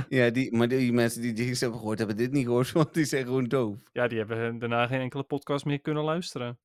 [0.09, 3.05] Ja, die, maar die mensen die Jinx hebben gehoord, hebben dit niet gehoord, want die
[3.05, 3.77] zijn gewoon doof.
[3.91, 6.59] Ja, die hebben daarna geen enkele podcast meer kunnen luisteren.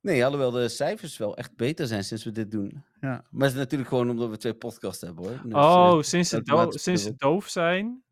[0.00, 2.84] Nee, alhoewel de cijfers wel echt beter zijn sinds we dit doen.
[3.00, 3.24] Ja.
[3.30, 5.40] Maar het is natuurlijk gewoon omdat we twee podcasts hebben, hoor.
[5.44, 8.02] Dus, oh, eh, sinds, ze sinds ze doof zijn,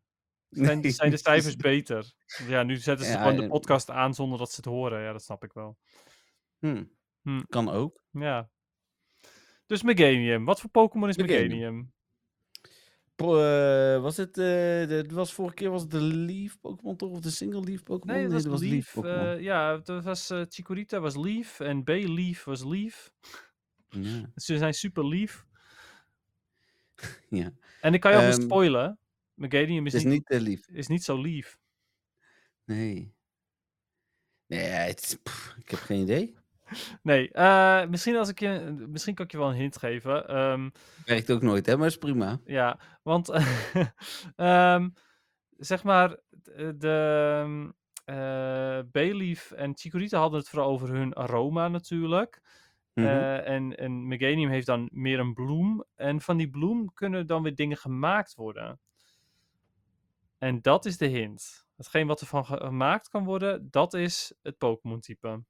[0.51, 2.11] zijn, Nee, zijn de cijfers beter.
[2.47, 5.01] Ja, nu zetten ze Ja, gewoon de en- podcast aan zonder dat ze het horen.
[5.01, 5.77] Ja, dat snap ik wel.
[6.59, 6.83] Hm.
[7.21, 7.41] Hm.
[7.49, 8.03] Kan ook.
[8.11, 8.49] Ja.
[9.65, 10.45] Dus Meganium.
[10.45, 11.47] Wat voor Pokémon is Meganium.
[11.49, 11.91] Meganium?
[13.15, 17.09] Pro, eh, was het, eh, de, was vorige keer was het de Leaf Pokémon toch?
[17.11, 18.15] Of de Single Leaf Pokémon?
[18.15, 18.95] Nee, dat was Leaf.
[18.97, 23.11] Eh, ja, dat was eh Chikorita was Leaf en B-Leaf was Leaf.
[23.89, 24.29] ja.
[24.35, 25.45] Ze zijn super lief.
[27.29, 27.51] ja.
[27.81, 28.99] En ik kan je alvast Ehm, spoilen.
[29.41, 30.67] Meganium is, is niet, niet eh, lief.
[30.67, 31.57] is niet zo lief.
[32.65, 33.15] Nee.
[34.47, 36.35] Nee, het, is- pff, ik heb geen idee.
[37.03, 40.27] Nee, eh, misschien, als ik je, misschien kan ik je wel een hint geven.
[40.27, 40.69] Ehm,
[41.05, 41.77] Werkt ook nooit, hè?
[41.77, 42.39] Maar is prima.
[42.45, 43.29] Ja, want
[44.35, 44.89] ehm,
[45.57, 47.73] zeg maar, de, de
[48.05, 52.41] eh, Bayleaf en Chikorita hadden het vooral over hun aroma natuurlijk.
[52.93, 53.07] Mhm.
[53.07, 55.83] Eh, en, en Meganium heeft dan meer een bloem.
[55.95, 58.79] En van die bloem kunnen dan weer dingen gemaakt worden.
[60.41, 61.65] En dat is de hint.
[61.75, 65.43] Hetgeen wat ervan ge- gemaakt kan worden, dat is het Pokémon-type.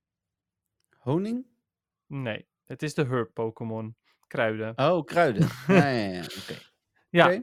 [0.97, 1.45] Honing?
[2.07, 3.95] Nee, het is de herb-Pokémon.
[4.27, 4.73] Kruiden.
[4.77, 5.47] Oh, kruiden.
[5.67, 6.21] ja, ja, ja.
[6.21, 6.57] Oké.
[7.09, 7.41] Ja.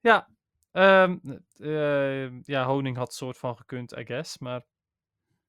[0.00, 0.28] Ja,
[0.72, 1.18] ehm,
[1.56, 4.38] eh, ja, honing had soort van gekund, I guess.
[4.38, 4.62] Maar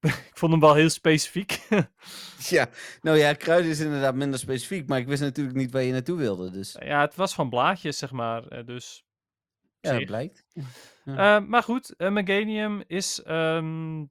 [0.00, 1.66] ik vond hem wel heel specifiek.
[2.38, 2.68] Ja,
[3.00, 6.16] nou ja, kruiden is inderdaad minder specifiek, maar ik wist natuurlijk niet waar je naartoe
[6.18, 8.46] wilde, dus ja, het was van blaadjes, zeg maar.
[8.48, 9.04] eh, dus.
[9.80, 10.44] Ja, dat blijkt.
[11.04, 14.04] Eh, maar goed, eh, Meganium is ehm,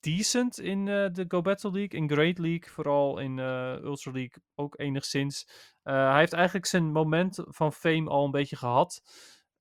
[0.00, 4.78] decent in eh, de Go Battle League, in Great League, vooral in Ultra League ook
[4.78, 5.48] enigszins.
[5.82, 9.02] Hij heeft eigenlijk zijn moment van fame al een beetje gehad.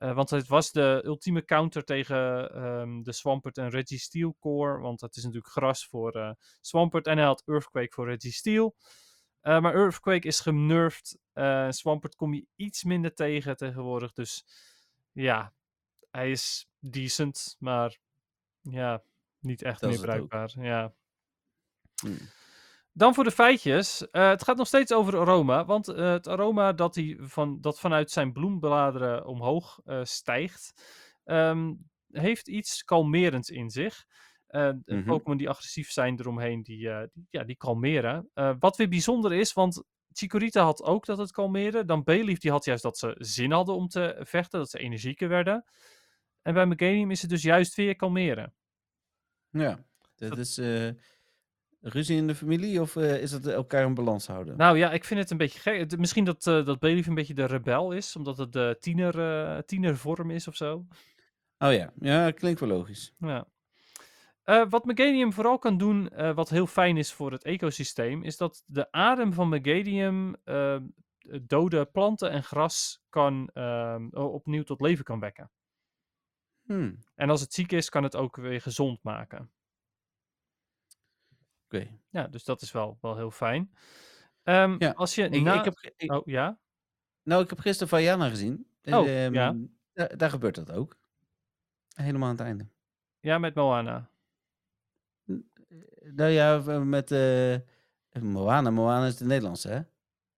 [0.01, 4.79] Eh, want het was de ultieme counter tegen ehm, de Swampert en Reggie Steel core.
[4.79, 7.07] Want het is natuurlijk gras voor Swampert.
[7.07, 8.75] En hij had Earthquake voor Reggie Steel.
[9.41, 11.17] Eh, maar Earthquake is genurfd.
[11.69, 14.13] Swampert kom je iets minder tegen tegenwoordig.
[14.13, 14.45] Dus
[15.11, 15.53] ja,
[16.09, 17.55] hij is decent.
[17.59, 17.97] Maar
[18.61, 19.03] ja,
[19.39, 20.51] niet echt Dat meer bruikbaar.
[20.59, 20.93] Ja.
[22.01, 22.15] Hm.
[22.93, 24.09] Dan voor de feitjes.
[24.09, 25.65] Eh, het gaat nog steeds over aroma.
[25.65, 30.73] Want eh, het aroma dat, hij van, dat vanuit zijn bloembladeren omhoog eh, stijgt,
[31.23, 31.73] ehm,
[32.07, 34.05] heeft iets kalmerends in zich.
[34.47, 35.03] De Mhm.
[35.03, 36.77] Pokémon die agressief zijn eromheen, die,
[37.11, 38.29] die, ja, die kalmeren.
[38.59, 41.85] Wat weer bijzonder is, want Chikorita had ook dat het kalmeerde.
[41.85, 45.27] Dan Bayleaf die had juist dat ze zin hadden om te vechten, dat ze energieker
[45.29, 45.65] werden.
[46.41, 48.53] En bij Meganium is het dus juist weer kalmeren.
[49.49, 49.83] Ja,
[50.15, 50.89] dat Dat- is eh,
[51.81, 54.57] ruzie in de familie of eh, is het elkaar in balans houden?
[54.57, 55.97] Nou ja, ik vind het een beetje gek.
[55.97, 59.57] Misschien dat, eh dat Bayleaf een beetje de rebel is, omdat het de tiener, eh,
[59.61, 60.85] tienervorm is of zo.
[61.57, 63.13] Oh ja, ja, klinkt wel logisch.
[63.17, 63.47] Ja.
[64.43, 68.37] Eh, wat Meganium vooral kan doen, eh, wat heel fijn is voor het ecosysteem, is
[68.37, 70.77] dat de adem van Meganium eh,
[71.41, 73.49] dode planten en gras kan,
[74.13, 75.51] opnieuw tot leven kan wekken.
[76.65, 79.51] Hm, En als het ziek is, kan het ook weer gezond maken.
[81.65, 81.99] Oké.
[82.09, 83.73] Ja, dus dat is wel, wel heel fijn.
[84.43, 85.59] Ehm, Ja, Als je Ik, na...
[85.59, 86.59] ik heb, ik- Oh, ja?
[87.23, 88.67] nou, ik heb gisteren Vajana gezien.
[88.81, 89.55] En, Oh, ehm, ja.
[89.93, 90.97] Daar, daar gebeurt dat ook.
[91.93, 92.67] Helemaal aan het einde.
[93.19, 94.10] Ja, met Moana.
[96.01, 97.55] Nou ja, v- met eh
[98.21, 98.69] Moana.
[98.69, 99.79] Moana is de Nederlandse, hè?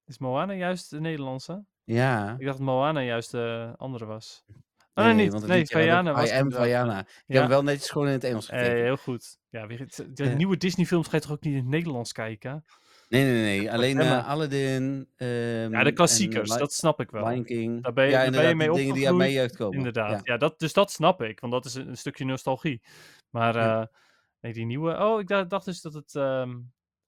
[0.06, 1.66] Is Moana juist de Nederlandse?
[1.84, 2.36] Ja.
[2.38, 4.44] Ik dacht dat Moana juist de andere was.
[4.94, 5.48] Oh, Nee, nee, niet.
[5.48, 6.52] Nee, Vajana was I am.
[6.52, 7.00] Vajana.
[7.00, 7.14] Ik Ja.
[7.26, 8.84] heb hem wel netjes gewoon in het Engels Eh, gekeken.
[8.84, 9.38] heel goed.
[9.50, 10.36] Ja, de Eh.
[10.36, 12.66] nieuwe Disney-films ga je toch ook niet in het Nederlands kijken?
[13.10, 13.72] Nee, nee, nee.
[13.72, 15.10] Alleen eh, Aladdin.
[15.16, 17.28] ehm, Ja, de klassiekers, en dat snap ik wel.
[17.28, 17.84] Lion King.
[17.84, 19.52] Daar ben je- ja, daar ben je inderdaad, mee die dingen die aan mijn opgegroeid.
[19.52, 19.78] jeugd komen.
[19.78, 20.12] Inderdaad.
[20.26, 20.34] Ja.
[20.34, 22.82] Ja, dat, dus dat snap ik, want dat is een, een stukje nostalgie.
[23.30, 23.90] Maar Ja.
[24.44, 24.98] Eh, nee, die nieuwe...
[24.98, 26.16] Oh, ik dacht, dacht dus dat het...
[26.16, 26.60] ehm,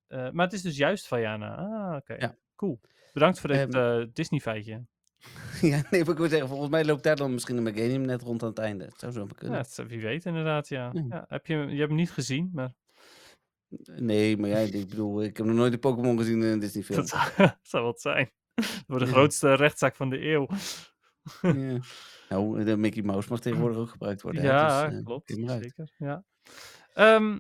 [0.08, 1.56] eh, maar het is dus juist Vajana.
[1.56, 2.13] Ah, oké.
[2.13, 2.36] Ja.
[2.56, 2.80] Cool.
[3.13, 4.86] Bedankt voor dit Ehm, eh, Disney-feitje.
[5.62, 8.21] ja, nee, maar ik wil zeggen, volgens mij loopt daar dan misschien een Meganium net
[8.21, 8.84] rond aan het einde.
[8.86, 9.58] Het zou zo maar Ja, kunnen.
[9.58, 10.89] het- wie weet inderdaad, ja.
[10.93, 11.04] Ja.
[11.10, 12.74] ja heb je, je hebt hem niet gezien, maar
[13.95, 16.84] Nee, maar ja, ik bedoel, ik heb nog nooit een Pokémon gezien in een Disney
[16.84, 16.98] film.
[17.00, 18.32] dat zou, zou wat zijn.
[18.88, 19.12] Voor de Ja.
[19.12, 20.48] grootste rechtszaak van de eeuw.
[21.41, 21.80] ja.
[22.30, 24.43] Nou, de Mickey Mouse mag tegenwoordig ook gebruikt worden.
[24.43, 25.32] Ja, dus, eh, klopt.
[25.36, 25.91] Zeker.
[25.98, 26.24] Ja.
[26.96, 27.38] Ehm,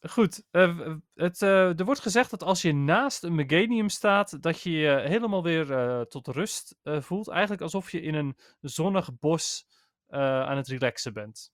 [0.00, 0.44] goed.
[0.50, 4.70] eh, het, eh, er wordt gezegd dat als je naast een Meganium staat, dat je
[4.70, 7.28] je helemaal weer eh, tot rust voelt.
[7.28, 9.66] Eigenlijk alsof je in een zonnig bos
[10.08, 11.52] aan het relaxen bent.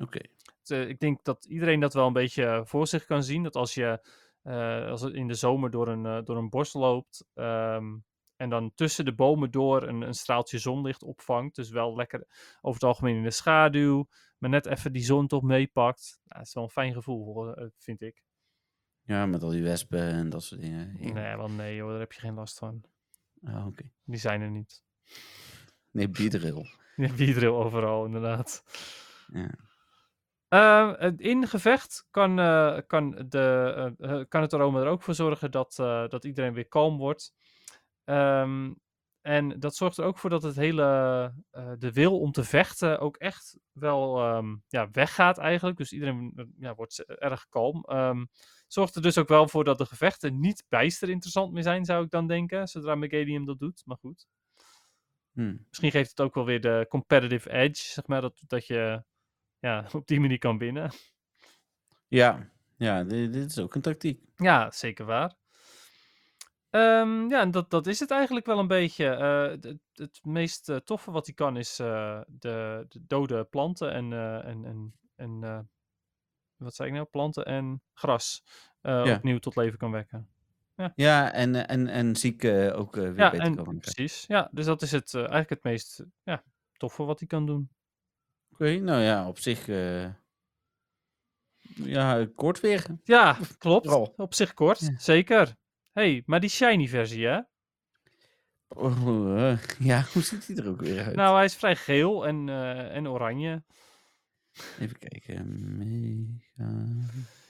[0.00, 0.20] Oké.
[0.68, 3.42] ik denk dat iedereen dat wel een beetje voor zich kan zien.
[3.42, 4.00] Dat als je
[4.90, 7.96] als het in de zomer door een, door een bos loopt ehm,
[8.36, 11.54] en dan tussen de bomen door een, een straaltje zonlicht opvangt.
[11.54, 12.26] Dus wel lekker
[12.60, 16.20] over het algemeen in de schaduw, maar net even die zon toch meepakt.
[16.24, 18.24] Nou, dat is wel een fijn gevoel, eh, vind ik.
[19.02, 20.96] Ja, met al die wespen en dat soort dingen.
[21.00, 21.12] Ja.
[21.12, 22.84] Nee, wel nee hoor, daar heb je geen last van.
[23.42, 23.90] Ah, oké.
[24.04, 24.82] Die zijn er niet.
[25.90, 26.66] Nee, biedril.
[26.96, 28.64] Hebt iedereen overal, inderdaad.
[29.32, 29.50] Ja.
[30.48, 35.14] Ehm, eh, in gevecht kan, eh, kan, de, eh, kan het aroma er ook voor
[35.14, 35.74] zorgen dat,
[36.10, 37.34] dat iedereen weer kalm wordt.
[38.06, 38.72] Ehm,
[39.20, 40.82] en dat zorgt er ook voor dat het hele,
[41.50, 45.76] eh, de wil om te vechten ook echt wel ehm, ja, weggaat eigenlijk.
[45.76, 47.84] Dus iedereen eh, ja, wordt erg kalm.
[47.84, 48.24] Ehm,
[48.66, 52.04] zorgt er dus ook wel voor dat de gevechten niet bijster interessant meer zijn, zou
[52.04, 52.68] ik dan denken.
[52.68, 54.26] Zodra Megadium dat doet, maar goed.
[55.32, 55.56] Hm.
[55.68, 59.04] Misschien geeft het ook wel weer de competitive edge, zeg maar, dat, dat je
[59.58, 60.90] ja, op die manier kan winnen.
[62.08, 64.20] Ja, ja dit, dit is ook een tactiek.
[64.36, 65.36] Ja, zeker waar.
[66.70, 69.06] Ehm, ja, en dat, dat is het eigenlijk wel een beetje.
[69.08, 74.12] Eh, het- meest eh, toffe wat hij kan is eh, de, de dode planten en,
[74.44, 75.68] en, en, en
[76.56, 77.06] wat zei ik nou?
[77.06, 78.42] Planten en gras
[78.82, 79.14] Ja.
[79.16, 80.28] opnieuw tot leven kan wekken.
[80.94, 83.80] Ja, en, eh, en, en ziek ook weer Ja, beter en kan maken.
[83.80, 84.24] precies.
[84.26, 87.70] Ja, dus dat is het, eigenlijk het meest ja, toffe wat hij kan doen.
[88.52, 89.66] Oké, nou ja, op zich...
[91.74, 92.86] ja, kort weer.
[93.04, 93.86] Ja, klopt.
[94.16, 94.98] Op zich kort, Ja.
[94.98, 95.56] zeker.
[95.96, 97.40] Hey, maar die shiny versie, hè?
[98.68, 101.16] Oh, ja, hoe ziet hij er ook weer uit?
[101.16, 103.62] Nou, hij is vrij geel en, eh, en oranje.
[104.78, 105.76] Even kijken.
[105.76, 106.84] Mega...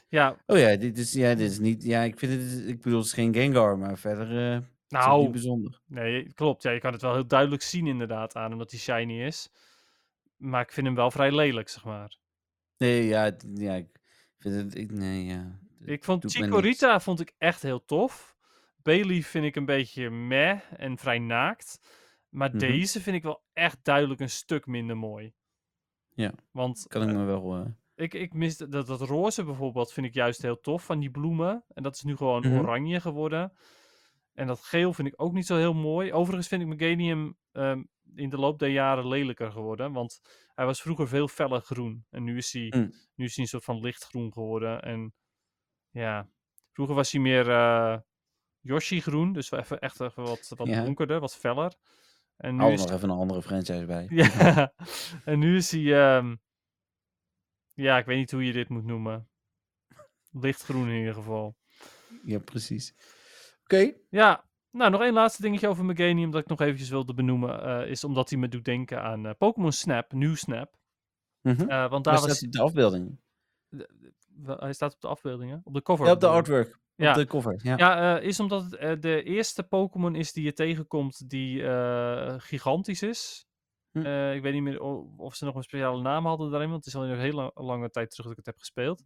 [0.09, 1.83] Ja, Oh ja, dit is, ja, dit is niet...
[1.83, 2.69] Ja, ik vind het...
[2.69, 5.81] Ik bedoel, het is geen Gengar, maar verder het nou, niet bijzonder.
[5.87, 6.63] Nee, klopt.
[6.63, 9.51] Ja, je kan het wel heel duidelijk zien inderdaad aan hem dat hij shiny is.
[10.37, 12.19] Maar ik vind hem wel vrij lelijk, zeg maar.
[12.77, 13.89] Nee, ja, ja ik
[14.39, 14.75] vind het...
[14.75, 15.61] Ik, nee, ja.
[15.85, 16.33] Ik vond.
[16.33, 18.36] Chikorita vond ik echt heel tof.
[18.87, 21.81] Bailey vind ik een beetje meh en vrij naakt.
[22.29, 22.59] Maar Mhm.
[22.59, 25.35] deze vind ik wel echt duidelijk een stuk minder mooi.
[26.15, 27.55] Ja, Want Kan ik me wel...
[27.57, 31.11] eh, ik, ik mis dat, dat roze bijvoorbeeld vind ik juist heel tof van die
[31.11, 31.65] bloemen.
[31.69, 32.59] En dat is nu gewoon Mhm.
[32.59, 33.53] oranje geworden.
[34.33, 36.13] En dat geel vind ik ook niet zo heel mooi.
[36.13, 37.83] Overigens vind ik Meganium ehm,
[38.15, 39.93] in de loop der jaren lelijker geworden.
[39.93, 40.21] Want
[40.55, 42.07] hij was vroeger veel feller groen.
[42.11, 42.93] En nu is hij, Mm.
[43.15, 44.83] nu is hij een soort van lichtgroen geworden.
[44.83, 45.15] En
[45.91, 46.29] ja,
[46.73, 47.99] vroeger was hij meer eh
[48.67, 49.33] Yoshi groen.
[49.33, 50.85] Dus wel even, echt even wat, wat Ja.
[50.85, 51.73] donkerder, wat feller.
[52.37, 54.07] En nu is nog even een andere franchise bij.
[54.11, 54.73] ja,
[55.25, 56.37] en nu is hij, ehm,
[57.75, 59.29] ja, ik weet niet hoe je dit moet noemen.
[60.31, 61.57] Lichtgroen in ieder geval.
[62.25, 62.95] Ja, precies.
[63.63, 63.93] Oké.
[64.09, 67.63] Ja, nou, nog één laatste dingetje over Meganium dat ik nog eventjes wilde benoemen.
[67.63, 70.79] eh, is omdat hij me doet denken aan eh, Pokémon Snap, New Snap.
[71.43, 71.69] Mhm.
[71.69, 73.19] Eh, want Daar was, staat de afbeelding.
[74.45, 76.07] Hij staat op de afbeeldingen, op de cover.
[76.07, 76.79] Ja, op de artwork.
[76.97, 77.13] Ja.
[77.13, 77.61] De cover.
[77.63, 77.77] Ja.
[77.77, 82.35] Ja, eh, is omdat het eh, de eerste Pokémon is die je tegenkomt die eh,
[82.39, 83.47] gigantisch is.
[83.93, 84.07] Hm.
[84.35, 84.81] Ik weet niet meer
[85.17, 87.91] of ze nog een speciale naam hadden daarin, want het is al een hele lange
[87.91, 89.03] tijd terug dat ik het heb gespeeld.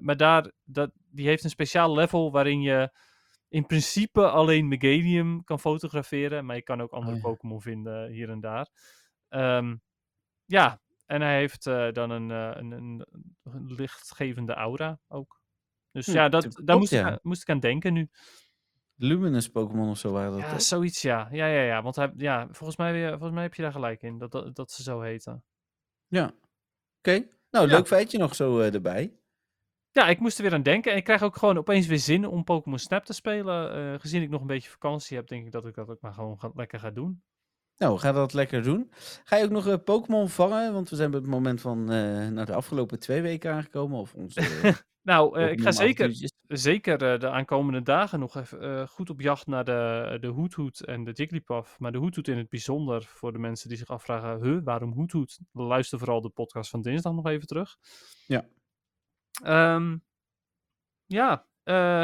[0.00, 2.98] Maar daar, dat, die heeft een speciaal level waarin je
[3.48, 7.22] in principe alleen Meganium kan fotograferen, maar je kan ook andere ja.
[7.22, 8.68] Pokémon vinden hier en daar.
[9.28, 9.76] Ehm,
[10.44, 13.06] ja, en hij heeft dan een, een, een,
[13.42, 15.39] een lichtgevende aura ook.
[15.92, 18.08] Dus Hm, ja, dat, daar klopt, moest, ik aan, moest ik aan denken nu.
[18.96, 20.62] Luminous Pokémon of zo waren dat Ja, toch?
[20.62, 21.28] zoiets ja.
[21.30, 21.82] Ja, ja, ja.
[21.82, 24.70] Want hij, ja, volgens, mij, volgens mij heb je daar gelijk in, dat, dat, dat
[24.70, 25.44] ze zo heten.
[26.06, 26.32] Ja.
[26.98, 27.26] Oké.
[27.50, 27.76] Nou, Ja.
[27.76, 29.14] leuk feitje nog zo eh, erbij.
[29.90, 30.92] Ja, ik moest er weer aan denken.
[30.92, 33.74] En ik krijg ook gewoon opeens weer zin om Pokémon Snap te spelen.
[33.74, 36.12] Eh, gezien ik nog een beetje vakantie heb, denk ik dat ik dat ook maar
[36.14, 37.22] gewoon ga, lekker ga doen.
[37.76, 38.90] Nou, ga dat lekker doen.
[39.24, 40.72] Ga je ook nog eh, Pokémon vangen?
[40.72, 43.98] Want we zijn op het moment van nou, de afgelopen twee weken aangekomen.
[43.98, 44.40] Of onze
[45.10, 45.70] Nou, eh, ik ga
[46.48, 50.80] zeker, eh, de aankomende dagen nog even eh, goed op jacht naar de, de Hoothoot
[50.80, 51.78] en de Jigglypuff.
[51.78, 55.38] Maar de Hoothoot in het bijzonder, voor de mensen die zich afvragen, huh, waarom Hoothoot?
[55.52, 57.76] Luister vooral de podcast van dinsdag nog even terug.
[58.26, 58.48] Ja.
[59.42, 59.96] Ehm,
[61.06, 61.46] ja,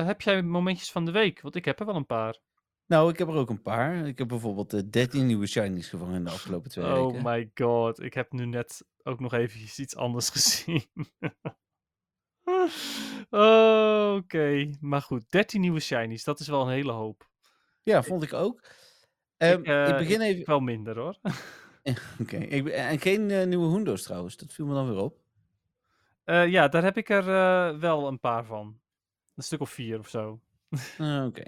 [0.05, 1.41] heb jij momentjes van de week?
[1.41, 2.39] Want ik heb er wel een paar.
[2.87, 4.07] Nou, ik heb er ook een paar.
[4.07, 7.23] Ik heb bijvoorbeeld eh 13 nieuwe shinies gevangen in de afgelopen twee Oh weken.
[7.25, 10.85] my god, ik heb nu net ook nog eventjes iets anders gezien.
[13.31, 17.29] Oh, Oké, maar goed, 13 nieuwe shinies, dat is wel een hele hoop.
[17.83, 18.61] Ja, vond ik ook.
[19.37, 20.47] Ehm, ik, eh, begin even...
[20.47, 21.17] Wel minder hoor.
[22.21, 24.37] Oké, ik be- en geen eh, nieuwe Hoendo's trouwens.
[24.37, 25.19] Dat viel me dan weer op.
[26.25, 28.81] Eh, ja, daar heb ik er eh, wel een paar van.
[29.35, 30.41] Een stuk of vier of zo.
[30.99, 31.43] Ah, Oké.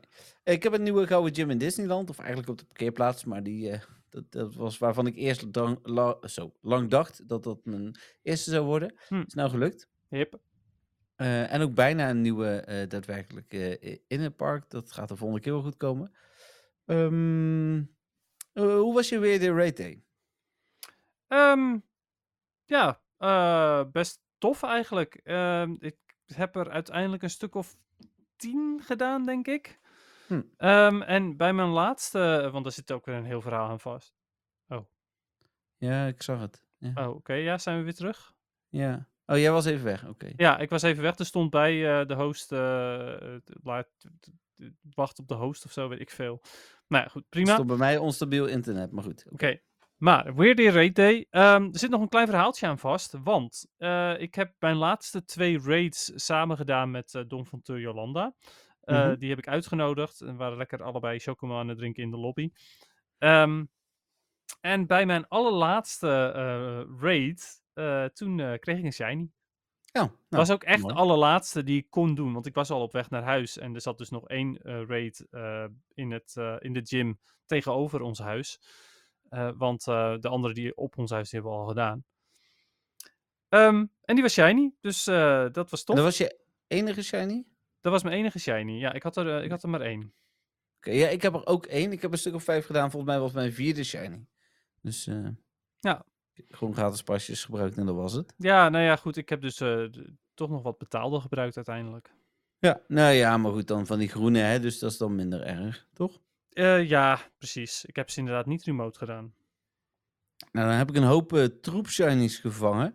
[0.45, 2.11] Ik heb een nieuwe gouden gym in Disneyland.
[2.11, 3.25] Of eigenlijk op de parkeerplaats.
[3.25, 7.29] Maar die, eh, dat Dat, dat was waarvan ik eerst lang, la- zo, lang dacht
[7.29, 8.95] dat dat mijn eerste zou worden.
[9.09, 9.23] Hm.
[9.27, 9.89] Is nou gelukt.
[10.09, 10.39] Hip.
[11.19, 14.71] Eh, en ook bijna een nieuwe eh, daadwerkelijk eh, in het park.
[14.71, 16.15] Dat gaat de volgende keer wel goed komen.
[16.85, 17.79] Ehm,
[18.53, 20.03] eh, hoe was je weer de raid day?
[21.27, 21.79] Ehm,
[22.65, 23.01] ja,
[23.93, 25.15] best tof eigenlijk.
[25.15, 27.77] Ehm, ik heb er uiteindelijk een stuk of
[28.37, 29.81] tien gedaan, denk ik.
[30.27, 30.43] Hm.
[31.03, 34.17] En bij mijn laatste, want er zit ook weer een heel verhaal aan vast.
[35.77, 36.65] Ja, ik zag het.
[36.77, 36.93] Ja.
[36.95, 38.35] Oh, oké, ja, zijn we weer terug?
[38.69, 39.09] ja.
[39.31, 40.07] Oh, jij was even weg.
[40.07, 40.33] Oké.
[40.37, 41.19] Ja, ik was even weg.
[41.19, 43.57] Er stond bij eh, de host, t-
[44.95, 46.43] wacht op de host of zo, weet ik veel.
[46.87, 47.53] Nou ja, goed, prima.
[47.53, 49.25] stond bij mij onstabiel internet, maar goed.
[49.31, 49.61] Oké,
[49.97, 51.27] maar weer die raid day.
[51.31, 55.25] Ehm, er zit nog een klein verhaaltje aan vast, want eh, ik heb mijn laatste
[55.25, 58.35] twee raids samen gedaan met Don van Teur Jolanda.
[58.85, 59.19] Mhm.
[59.19, 62.51] Die heb ik uitgenodigd en waren lekker allebei chocomel aan het drinken in de lobby.
[63.19, 63.65] Ehm,
[64.61, 66.31] en bij mijn allerlaatste
[67.01, 67.63] raid,
[68.13, 69.31] toen eh, kreeg ik een shiny.
[69.93, 70.95] Ja, Het nou, was ook echt mooi.
[70.95, 72.33] de allerlaatste die ik kon doen.
[72.33, 73.59] Want ik was al op weg naar huis.
[73.59, 75.65] En er zat dus nog één eh, raid eh,
[75.95, 78.61] in, het, eh, in de gym tegenover ons huis.
[79.29, 82.05] Eh, want eh, de andere die op ons huis die hebben we al gedaan.
[83.49, 84.73] Ehm, en die was shiny.
[84.81, 85.95] Dus eh, dat was En tof.
[85.97, 87.47] dat was je enige shiny?
[87.81, 88.73] Dat was mijn enige shiny.
[88.73, 90.13] Ja, ik had er, eh, ik had er maar één.
[90.77, 91.93] Oké, ja, ik heb er ook één.
[91.93, 92.91] Ik heb een stuk of vijf gedaan.
[92.91, 94.27] Volgens mij was mijn vierde shiny.
[94.83, 95.29] Dus eh,
[95.81, 96.05] Ja.
[96.49, 98.35] Gewoon gratis pasjes gebruikt en dat was het.
[98.37, 99.17] Ja, nou ja, goed.
[99.17, 99.85] Ik heb dus eh,
[100.35, 102.13] toch nog wat betaalde gebruikt uiteindelijk.
[102.59, 105.43] Ja, nou ja, maar goed, dan van die groene, hè, dus dat is dan minder
[105.43, 106.21] erg, toch?
[106.51, 107.85] Eh, ja, precies.
[107.85, 109.35] Ik heb ze inderdaad niet remote gedaan.
[110.53, 112.95] Nou, dan heb ik een hoop eh troep shinies gevangen.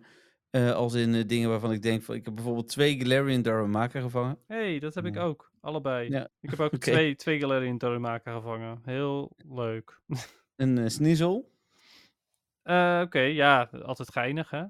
[0.74, 4.38] Als in dingen waarvan ik denk, van, ik heb bijvoorbeeld twee Galarian Darumaka gevangen.
[4.46, 5.52] hey, dat heb ik ook.
[5.60, 6.10] Allebei.
[6.10, 6.90] Ja, Ik heb ook oké.
[6.90, 8.80] twee, twee Galarian Darumaka gevangen.
[8.84, 10.00] Heel leuk.
[10.56, 11.53] Een uh, Sneasel.
[12.64, 14.64] Eh, Oké, ja, altijd geinig, hè?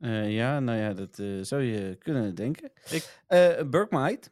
[0.00, 2.70] Eh, ja, nou ja, dat eh, zou je kunnen denken.
[2.90, 4.30] Ik- Eh, Burkmite.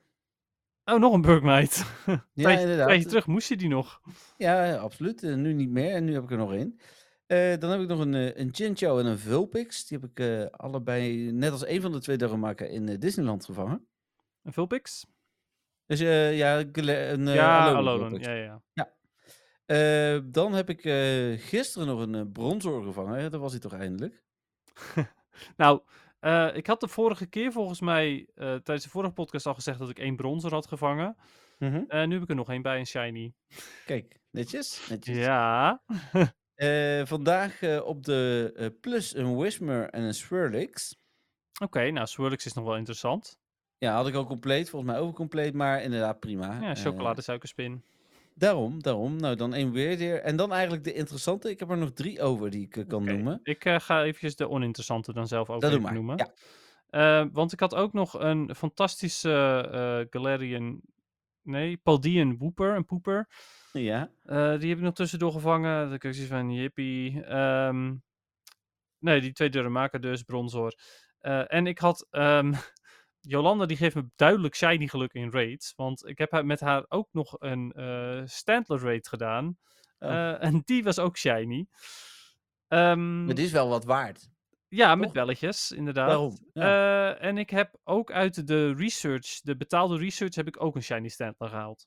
[0.85, 1.83] Oh, nog een Burkmite.
[2.07, 2.87] Ja, Tijdje- inderdaad.
[2.89, 4.01] tijdje terug moest je die nog.
[4.37, 5.23] Ja, absoluut.
[5.23, 5.95] Eh, nu niet meer.
[5.95, 6.79] En nu heb ik er nog één.
[7.27, 9.87] Eh, dan heb ik nog een, eh, een Chinchou en een Vulpix.
[9.87, 13.45] Die heb ik eh, allebei, net als een van de twee Darumaka, in eh, Disneyland
[13.45, 13.87] gevangen.
[14.43, 15.07] Een Vulpix?
[15.87, 18.19] Dus eh, ja, een uh, ja, Alolan.
[18.19, 18.93] Ja, ja, ja.
[19.67, 23.21] Eh, dan heb ik eh, gisteren nog een uh, bronzor gevangen.
[23.23, 24.23] Ja, dat was hij toch eindelijk?
[25.57, 25.81] Nou,
[26.21, 29.79] eh, ik had de vorige keer volgens mij eh, tijdens de vorige podcast al gezegd
[29.79, 31.17] dat ik één bronzer had gevangen.
[31.59, 33.35] Eh, nu heb ik er nog één bij, een shiny.
[33.87, 34.87] Kijk, netjes.
[34.89, 35.17] netjes.
[35.17, 35.83] Ja.
[36.55, 40.97] Eh, vandaag eh, op de eh, Plus een Whismer en een Swirlix.
[41.63, 43.39] Oké, nou, Swirlix is nog wel interessant.
[43.79, 44.71] Ja, had ik al compleet.
[44.71, 46.61] Volgens mij ook compleet, maar inderdaad prima.
[46.61, 47.85] Ja, Eh, chocoladesuikerspin.
[48.35, 49.17] Daarom, daarom.
[49.17, 50.21] Nou, dan één weer weer.
[50.21, 51.51] En dan eigenlijk de interessante.
[51.51, 53.41] Ik heb er nog drie over die ik eh, kan noemen.
[53.43, 56.17] Ik eh, ga eventjes de oninteressante dan zelf ook Dat doe even noemen.
[56.17, 56.33] Ja.
[56.87, 60.81] Eh, want ik had ook nog een fantastische Galarian...
[61.43, 63.29] Nee, Paldean Wooper, een poeper.
[63.73, 64.11] Ja.
[64.59, 65.93] Die heb ik nog tussendoor gevangen.
[65.93, 67.25] Ik zoiets van, jippie.
[67.25, 67.95] Ehm,
[68.99, 70.75] nee, die twee deuren maken dus, bronzor.
[71.47, 72.07] En ik had...
[72.11, 72.53] ehm,
[73.29, 75.73] Jolanda die geeft me duidelijk shiny geluk in raids.
[75.77, 79.59] Want ik heb met haar ook nog een eh Standler raid gedaan.
[79.99, 80.11] Oh.
[80.11, 81.67] Eh, en die was ook shiny.
[82.69, 84.29] Ehm, Maar die is wel wat waard.
[84.69, 86.09] ja, met belletjes, inderdaad.
[86.09, 86.39] Daarom.
[86.53, 86.63] Ja.
[87.15, 90.83] Eh, en ik heb ook uit de research, de betaalde research, heb ik ook een
[90.83, 91.87] shiny Standler gehaald.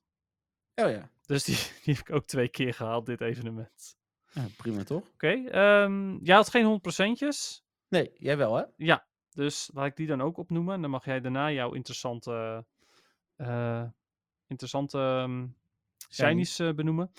[0.75, 1.09] Oh ja.
[1.25, 3.95] Dus die, die heb ik ook twee keer gehaald, dit evenement.
[4.31, 4.45] ja.
[4.57, 5.07] Prima toch?
[5.13, 7.63] Oké, ehm jij had geen 100%'jes.
[7.89, 8.63] Nee, jij wel hè?
[8.75, 10.73] Ja, dus laat ik die dan ook opnoemen.
[10.73, 12.65] En dan mag jij daarna jouw interessante,
[13.35, 13.83] eh,
[14.47, 15.27] interessante
[16.09, 17.11] shinies eh, benoemen.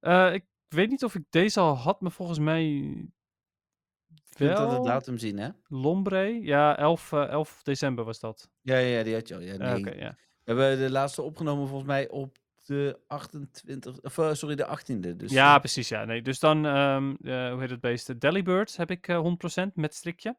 [0.00, 4.68] Eh, ik weet niet of ik deze al had, maar volgens mij Je kunt dat
[4.70, 4.84] de wel.
[4.84, 5.48] datum zien hè?
[5.68, 8.50] Lombre, ja, 11, eh, 11 december was dat.
[8.60, 9.40] Ja, ja, die had je al.
[9.40, 9.96] Ja, Eh, nee.
[9.96, 10.16] Ja.
[10.44, 15.16] We hebben de laatste opgenomen volgens mij op de 28, of sorry, de 18e.
[15.16, 16.04] Dus, ja, precies, ja.
[16.04, 18.06] Nee, dus dan, ehm, eh, hoe heet het beest?
[18.06, 20.36] De Delibird heb ik eh 100% met strikje.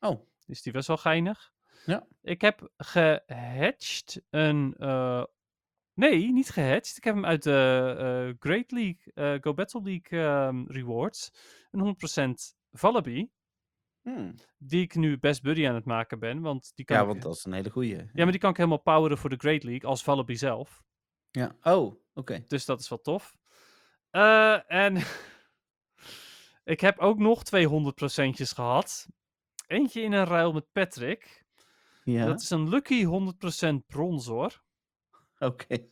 [0.00, 1.50] Oh, Dus die was wel geinig.
[1.86, 2.06] Ja.
[2.22, 4.74] Ik heb gehatcht een.
[4.78, 5.24] eh,
[5.94, 6.96] nee, niet gehatcht.
[6.96, 11.30] Ik heb hem uit de eh, Great League, eh, Go Battle League ehm, rewards.
[11.70, 13.28] Een 100% Vallaby.
[14.02, 14.34] hmm.
[14.58, 16.40] Die ik nu best buddy aan het maken ben.
[16.40, 17.96] Want die kan ja, ik- want dat is een hele goeie.
[17.96, 20.82] ja, maar die kan ik helemaal poweren voor de Great League als Vallaby zelf.
[21.30, 21.56] Ja.
[21.62, 22.44] Oh, oké.
[22.46, 23.36] Dus dat is wel tof.
[24.66, 24.96] En
[26.64, 29.06] ik heb ook nog twee 100%'tjes gehad.
[29.68, 31.46] Eentje in een ruil met Patrick.
[32.04, 34.62] Ja, Dat is een Lucky 100% bronzor.
[35.38, 35.86] oké.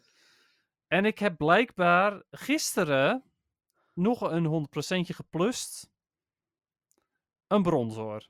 [0.87, 3.25] En ik heb blijkbaar gisteren
[3.95, 5.91] nog een 100% geplust.
[7.47, 8.27] Een bronzor.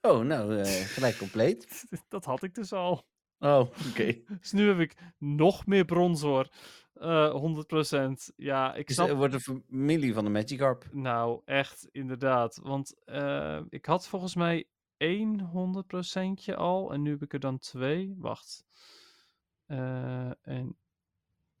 [0.00, 1.84] Oh, nou, eh, gelijk compleet.
[2.08, 3.06] dat had ik dus al.
[3.38, 4.22] Oh, oké.
[4.40, 6.48] Dus nu heb ik nog meer bronzor.
[6.92, 8.34] eh 100%.
[8.36, 9.08] Ja, ik Dus snap...
[9.08, 10.88] het wordt een familie van de Magikarp.
[10.92, 12.56] Nou, echt, inderdaad.
[12.62, 15.50] Want eh, ik had volgens mij één
[16.50, 16.92] 100% al.
[16.92, 18.14] En nu heb ik er dan twee.
[18.18, 18.64] Wacht.
[19.66, 20.76] Eh, en...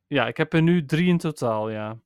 [0.06, 1.98] Ja, ik heb er nu drie in totaal, ja.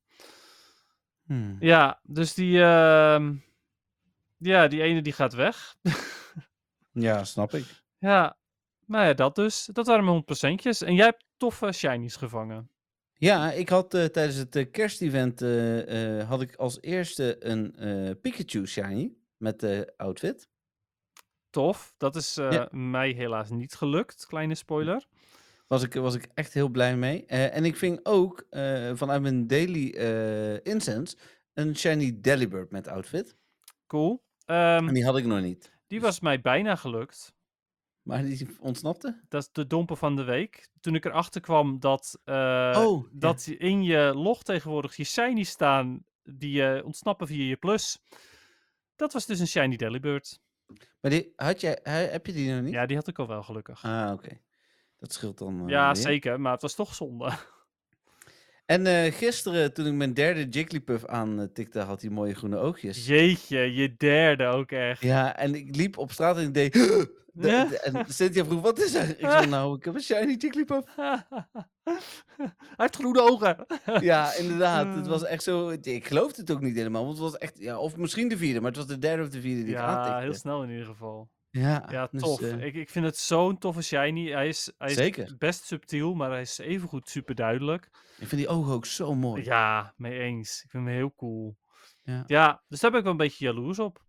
[1.23, 1.57] Hmm.
[1.59, 2.61] Ja, dus die...
[2.61, 3.35] ehm,
[4.37, 5.75] Ja, die ene die gaat weg.
[6.93, 7.65] Ja, snap ik.
[7.97, 8.37] ja,
[8.85, 9.69] maar ja, dat dus.
[9.73, 10.81] Dat waren mijn 100%'tjes.
[10.81, 12.69] En jij hebt toffe shinies gevangen.
[13.13, 15.39] Ja, ik had eh, tijdens het eh, kerstevent
[16.27, 17.75] had ik als eerste een
[18.21, 20.49] Pikachu shiny met de outfit.
[21.51, 21.93] Tof.
[21.97, 22.67] Dat is eh, Ja.
[22.71, 24.25] mij helaas niet gelukt.
[24.25, 25.05] Kleine spoiler.
[25.67, 27.25] Was ik, was ik echt heel blij mee.
[27.25, 29.87] Eh, en ik ving ook eh, vanuit mijn daily
[30.63, 31.17] incense
[31.53, 33.35] een shiny Delibird met outfit.
[33.87, 34.23] Cool.
[34.45, 35.71] Ehm, En die had ik nog niet.
[35.87, 37.33] die was mij bijna gelukt.
[38.01, 39.21] Maar die ontsnapte?
[39.29, 40.67] Dat is de domper van de week.
[40.79, 43.07] Toen ik erachter kwam dat, Oh, ja.
[43.11, 47.99] dat in je log tegenwoordig je shiny staan die ontsnappen via je plus.
[48.95, 50.39] Dat was dus een shiny Delibird.
[51.01, 52.73] Maar die, had jij, he- heb je die nog niet?
[52.73, 53.83] Ja, die had ik al wel gelukkig.
[53.83, 54.29] Ah, oké.
[54.99, 55.61] Dat scheelt dan.
[55.63, 56.01] eh, ja, weer.
[56.01, 56.41] zeker.
[56.41, 57.31] Maar het was toch zonde.
[58.65, 63.07] En eh, gisteren, toen ik mijn derde Jigglypuff aantikte, had hij mooie groene oogjes.
[63.07, 65.01] Jeetje, je derde ook echt.
[65.01, 66.73] Ja, en ik liep op straat en ik deed...
[67.33, 67.65] De- Ja?
[67.65, 69.09] de- en Cynthia vroeg, wat is er?
[69.09, 70.87] Ik zei, nou, ik heb een shiny Jigglypuff.
[72.37, 73.65] Hij heeft groene ogen.
[74.01, 74.95] Ja, inderdaad.
[74.95, 75.11] Het Eh.
[75.11, 75.69] was echt zo...
[75.69, 77.57] Ik geloofde het ook niet helemaal, want het was echt...
[77.59, 79.79] Ja, of misschien de vierde, maar het was de derde of de vierde die ik
[79.79, 80.21] Ja, aantikte.
[80.21, 81.29] heel snel in ieder geval.
[81.49, 82.41] Ja, Ja, dus, tof.
[82.41, 84.31] eh, ik, ik vind het zo'n toffe shiny.
[84.31, 87.85] Hij is, hij is best subtiel, maar hij is evengoed super duidelijk.
[88.19, 89.43] ik vind die ogen ook zo mooi.
[89.43, 90.61] Ja, mee eens.
[90.63, 91.57] Ik vind hem heel cool.
[92.01, 92.23] Ja.
[92.27, 94.03] Ja, dus daar ben ik wel een beetje jaloers op.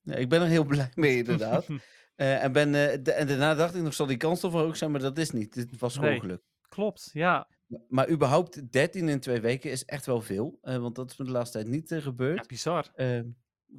[0.00, 1.66] Ja, ik ben er heel blij mee, inderdaad.
[2.18, 4.62] Eh, en, ben, eh, de- en daarna dacht ik nog, zal die kans toch wel
[4.62, 4.90] hoog zijn?
[4.90, 5.54] Maar dat is niet.
[5.54, 6.20] Dit was gewoon Nee.
[6.20, 6.42] geluk.
[6.68, 7.48] Klopt, ja.
[7.88, 10.58] Maar überhaupt 13 in twee weken is echt wel veel.
[10.62, 12.46] eh, want dat is me de laatste tijd niet eh, Ja, gebeurd.
[12.46, 12.86] bizar.
[12.94, 13.20] Eh,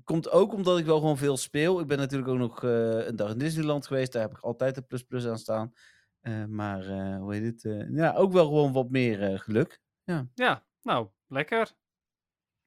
[0.03, 1.79] komt ook omdat ik wel gewoon veel speel.
[1.79, 4.11] Ik ben natuurlijk ook nog een dag in Disneyland geweest.
[4.11, 5.73] Daar heb ik altijd een plus plus aan staan.
[6.47, 6.85] Maar
[7.19, 7.87] hoe heet het?
[7.91, 9.81] ja, ook wel gewoon wat meer geluk.
[10.33, 11.71] Ja, nou, lekker.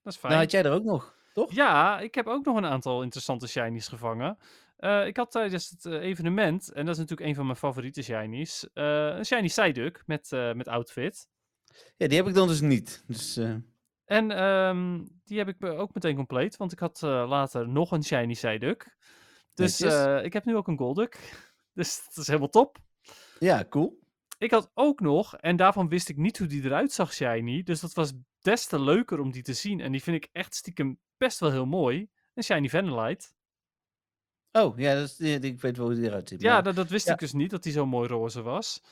[0.03, 0.33] Dat is fijn.
[0.33, 1.53] Nou, had jij er ook nog, toch?
[1.53, 4.39] Ja, ik heb ook nog een aantal interessante shinies gevangen.
[4.83, 8.03] Eh, ik had tijdens het eh, evenement, en dat is natuurlijk een van mijn favoriete
[8.03, 11.29] shinies, eh, een shiny Psyduck met, met outfit.
[11.97, 13.05] Ja, die heb ik dan dus niet.
[13.07, 13.41] Dus
[14.05, 18.33] En ehm, die heb ik ook meteen compleet, want ik had later nog een shiny
[18.33, 18.97] Psyduck.
[19.55, 19.81] Dus
[20.23, 21.19] ik heb nu ook een Golduck.
[21.75, 22.79] Dus dat is helemaal top.
[23.39, 23.99] ja, cool.
[24.39, 27.63] Ik had ook nog, en daarvan wist ik niet hoe die eruit zag, shiny.
[27.63, 29.81] Dus dat was des te leuker om die te zien.
[29.81, 32.09] En die vind ik echt stiekem best wel heel mooi.
[32.35, 33.29] Een shiny Vanillite.
[34.53, 36.41] Oh, ja, dat is, ik weet wel hoe die eruit ziet.
[36.43, 37.13] Ja, maar- dat, dat wist ja.
[37.13, 38.83] ik dus niet, dat die zo mooi roze was.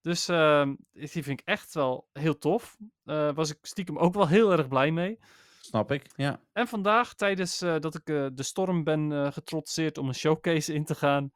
[0.00, 2.76] Dus ehm, die vind ik echt wel heel tof.
[3.04, 5.18] Eh was ik stiekem ook wel heel erg blij mee.
[5.60, 6.06] snap ik.
[6.16, 6.40] Ja.
[6.52, 10.84] En vandaag, tijdens eh, dat ik eh, de storm ben getrotseerd om een showcase in
[10.84, 11.32] te gaan,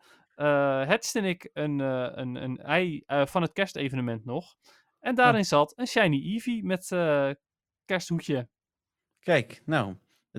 [0.87, 4.57] hatchte ik een, een, een ei van het kerstevenement nog.
[5.01, 6.89] En daarin zat een shiny Eevee met
[7.85, 8.49] kersthoedje.
[9.21, 9.95] Kijk, nou,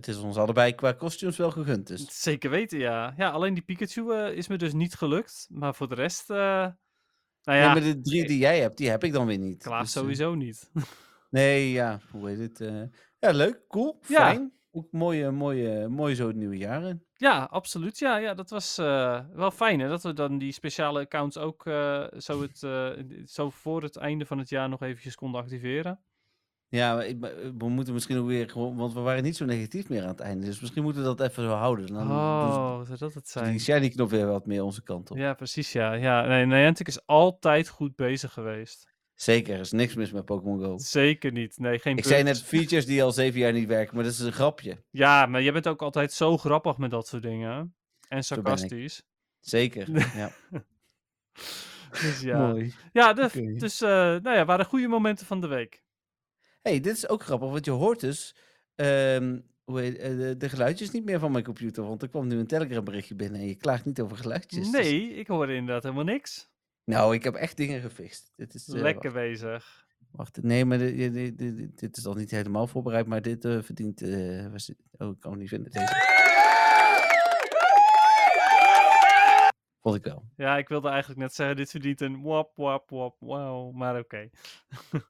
[0.06, 1.88] het is ons allebei qua kostuums wel gegund.
[1.88, 2.22] Dus.
[2.22, 3.14] Zeker weten, ja.
[3.18, 5.48] Ja, alleen die Pikachu eh, is me dus niet gelukt.
[5.50, 6.74] Maar voor de rest, eh, nou
[7.42, 9.64] Ja, ja, maar de drie die jij hebt, die heb ik dan weer niet.
[9.64, 10.70] klaar Dus, eh, sowieso niet.
[11.30, 12.62] Nee, ja, hoe heet het?
[12.62, 12.82] eh,
[13.20, 14.20] ja, leuk, cool, Ja.
[14.32, 14.54] fijn.
[14.72, 17.04] Ook mooi, mooi, mooi zo het nieuwe jaar in.
[17.14, 17.98] Ja, absoluut.
[18.00, 21.66] Ja, ja dat was eh, wel fijn hè, dat we dan die speciale accounts ook
[21.66, 22.90] eh, zo, het, eh,
[23.26, 26.00] zo voor het einde van het jaar nog eventjes konden activeren.
[26.72, 26.98] Ja,
[27.58, 30.20] we moeten misschien ook weer gewoon, want we waren niet zo negatief meer aan het
[30.20, 30.46] einde.
[30.46, 31.88] Dus misschien moeten we dat even zo houden.
[31.88, 33.60] Dan doen ze- Oh, zou dat het die zijn?
[33.60, 35.18] shiny knop weer wat meer onze kant op.
[35.18, 35.94] Ja, precies ja.
[35.94, 38.88] ja nee, Niantic is altijd goed bezig geweest.
[39.14, 40.78] Zeker, er is niks mis met Pokémon Go.
[40.78, 41.58] Zeker niet.
[41.58, 44.20] Nee, geen Ik zei net features die al zeven jaar niet werken, maar dat is
[44.20, 44.84] een grapje.
[44.90, 47.76] Ja, maar jij bent ook altijd zo grappig met dat soort dingen.
[48.08, 49.04] En sarcastisch.
[49.40, 49.88] Zeker,
[50.22, 50.32] ja.
[52.02, 52.48] Dus ja.
[52.48, 52.74] Mooi.
[52.94, 53.54] Ja, de, Oké.
[53.54, 55.84] dus eh, nou ja, waren goede momenten van de week.
[56.62, 58.36] Hey, dit is ook grappig, want je hoort dus
[58.76, 61.84] ehm, eh, de, de geluidjes niet meer van mijn computer.
[61.84, 64.72] Want er kwam nu een Telegram berichtje binnen en je klaagt niet over geluidjes.
[64.72, 66.50] Dus- Nee, ik hoorde inderdaad helemaal niks.
[66.84, 68.32] nou, ik heb echt dingen gefixt.
[68.36, 69.88] Dit is, eh, Lekker bezig.
[70.12, 73.46] Wacht, nee, maar dit, dit, dit- dit- dit is al niet helemaal voorbereid, maar dit
[73.46, 74.00] eh, verdient...
[74.52, 75.72] was oh, ik kan hem niet vinden.
[75.72, 76.19] Deze.
[79.82, 80.24] Vond ik wel.
[80.36, 83.74] Ja, ik wilde eigenlijk net zeggen, dit verdient een wap, wap, wap, wow.
[83.74, 84.30] Maar oké.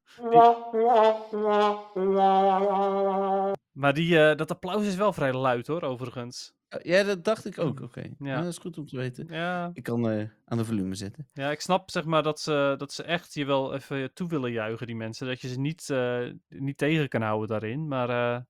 [3.72, 6.54] Maar die, eh, dat applaus is wel vrij luid hoor, overigens.
[6.70, 7.82] Oh, Ja, dat dacht ik ook.
[7.82, 8.02] Oké.
[8.02, 8.10] Ja.
[8.20, 9.28] Ja, dat is goed om te weten.
[9.30, 11.28] Ja, Ik kan eh, aan de volume zetten.
[11.34, 14.52] ja ik snap zeg maar dat ze, dat ze echt je wel even toe willen
[14.52, 15.28] juichen, die mensen.
[15.28, 17.88] Dat je ze niet, eh, niet tegen kan houden daarin.
[17.88, 18.42] Maar eh,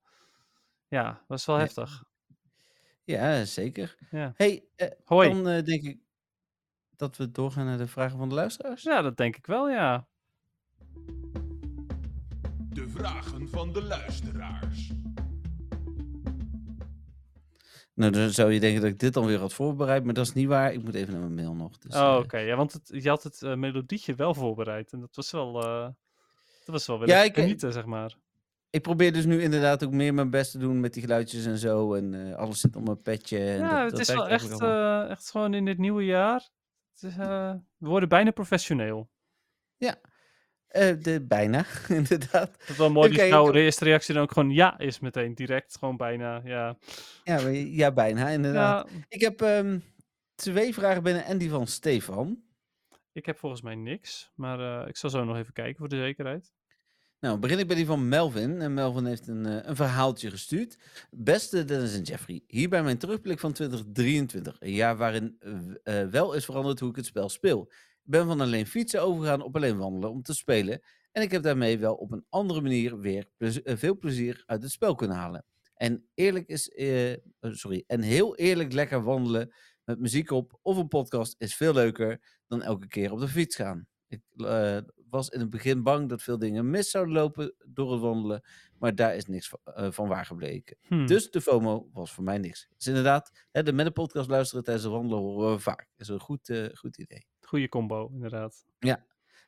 [0.88, 2.04] ja, dat is wel heftig.
[3.04, 3.96] Ja, zeker.
[4.10, 4.32] Ja.
[4.36, 5.28] hey, eh, Hoi.
[5.32, 5.98] dan eh, denk ik
[7.00, 8.82] dat we doorgaan naar de vragen van de luisteraars.
[8.82, 10.06] Ja, dat denk ik wel, ja.
[12.68, 14.90] De vragen van de luisteraars.
[17.94, 20.32] Nou, dan zou je denken dat ik dit dan weer had voorbereid, maar dat is
[20.32, 20.72] niet waar.
[20.72, 21.78] Ik moet even naar mijn mail nog.
[21.78, 22.38] Dus, Oh, eh, oké.
[22.38, 24.92] Ja, want het, je had het eh, melodietje wel voorbereid.
[24.92, 25.82] En dat was wel, eh,
[26.64, 28.16] dat was wel weer Ja, ik- genieten, zeg maar.
[28.70, 31.58] Ik probeer dus nu inderdaad ook meer mijn best te doen met die geluidjes en
[31.58, 31.94] zo.
[31.94, 33.38] En eh, alles zit op mijn petje.
[33.38, 36.48] En Ja, dat, het dat is wel echt, eh, echt gewoon in dit nieuwe jaar.
[37.02, 39.10] Is, eh, we worden bijna professioneel.
[40.70, 42.50] Eh, de, bijna, inderdaad.
[42.58, 45.00] Het is wel mooi dat ik jouw heb- eerste reactie dan ook gewoon ja is
[45.00, 45.34] meteen.
[45.34, 46.76] Direct, gewoon bijna, ja.
[47.24, 48.90] Ja, ja bijna, inderdaad.
[48.90, 49.78] Ja, Ik heb ehm,
[50.34, 52.42] twee vragen binnen en die van Stefan.
[53.12, 54.30] ik heb volgens mij niks.
[54.34, 56.52] Maar eh, ik zal zo nog even kijken voor de zekerheid.
[57.20, 58.60] Nou, begin ik bij die van Melvin.
[58.60, 60.78] En Melvin heeft een, eh, een verhaaltje gestuurd.
[61.10, 64.56] Beste Dennis en Jeffrey, hierbij mijn terugblik van 2023.
[64.60, 67.62] Een jaar waarin eh, eh, wel is veranderd hoe ik het spel speel.
[68.04, 70.80] Ik ben van alleen fietsen overgegaan op alleen wandelen om te spelen.
[71.12, 73.28] En ik heb daarmee wel op een andere manier weer
[73.64, 75.44] veel plezier uit het spel kunnen halen.
[75.74, 79.52] En eerlijk is, eh, sorry, en heel eerlijk lekker wandelen
[79.84, 83.56] met muziek op of een podcast is veel leuker dan elke keer op de fiets
[83.56, 83.88] gaan.
[84.10, 84.78] Ik eh,
[85.10, 88.42] was in het begin bang dat veel dingen mis zouden lopen door het wandelen,
[88.78, 90.76] maar daar is niks van, eh, van waar gebleken.
[90.80, 91.06] Hm.
[91.06, 92.68] Dus de FOMO was voor mij niks.
[92.76, 95.78] Dus inderdaad, hè, de met een podcast luisteren tijdens het wandelen horen we vaak.
[95.96, 97.26] Dat is een goed, eh, goed idee.
[97.40, 98.64] Goede combo, inderdaad.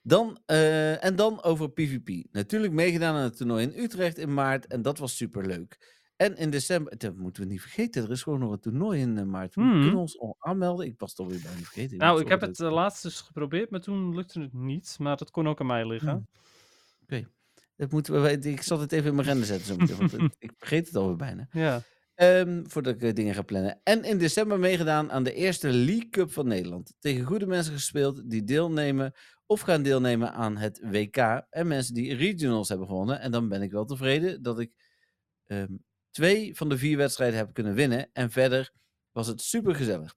[0.03, 2.33] Dan, eh, en dan over PvP.
[2.33, 6.01] Natuurlijk meegedaan aan het toernooi in Utrecht in maart en dat was super leuk.
[6.23, 9.19] En in december, dat moeten we niet vergeten, er is gewoon nog een toernooi in
[9.19, 9.55] eh, maart.
[9.55, 10.87] We kunnen ons al aanmelden.
[10.87, 11.99] Ik was het alweer bijna vergeten.
[11.99, 14.97] Nou, ik heb het dat uh, laatst dus geprobeerd, maar toen lukte het niet.
[14.99, 16.29] Maar dat kon ook aan mij liggen.
[17.77, 20.53] Dat moeten we, ik zal het even in mijn render zetten zo meteen, want ik
[20.57, 21.49] vergeet het alweer bijna.
[21.53, 21.83] Ja.
[22.15, 23.81] Ehm, voordat ik eh, dingen ga plannen.
[23.83, 26.95] En in december meegedaan aan de eerste League Cup van Nederland.
[26.99, 29.13] Tegen goede mensen gespeeld die deelnemen
[29.47, 31.17] of gaan deelnemen aan het WK.
[31.51, 33.21] En mensen die regionals hebben gewonnen.
[33.21, 34.73] En dan ben ik wel tevreden dat ik
[35.47, 35.73] ehm,
[36.13, 38.11] twee van de vier wedstrijden heb kunnen winnen.
[38.13, 38.73] En verder
[39.11, 40.15] was het super gezellig.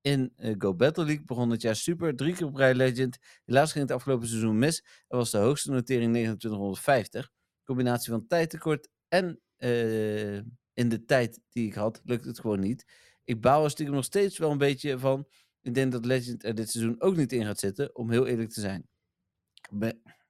[0.00, 2.16] In eh, Go Battle League begon het jaar super.
[2.16, 3.18] Drie keer op rij Legend.
[3.44, 4.84] Helaas ging het afgelopen seizoen mis.
[5.08, 7.30] Er was de hoogste notering 2950.
[7.64, 10.36] Combinatie van tijdtekort en eh,
[10.72, 12.84] in de tijd die ik had, lukt het gewoon niet.
[13.24, 15.28] Ik baal er stiekem nog steeds wel een beetje van.
[15.60, 18.50] Ik denk dat Legend er dit seizoen ook niet in gaat zitten, om heel eerlijk
[18.50, 18.88] te zijn.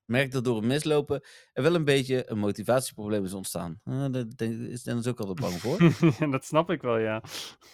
[0.06, 3.80] Me- merk dat door het mislopen er wel een beetje een motivatieprobleem is ontstaan.
[3.84, 5.78] Uh, daar denk- is Dennis ook altijd bang voor.
[6.30, 7.22] dat snap ik wel, ja.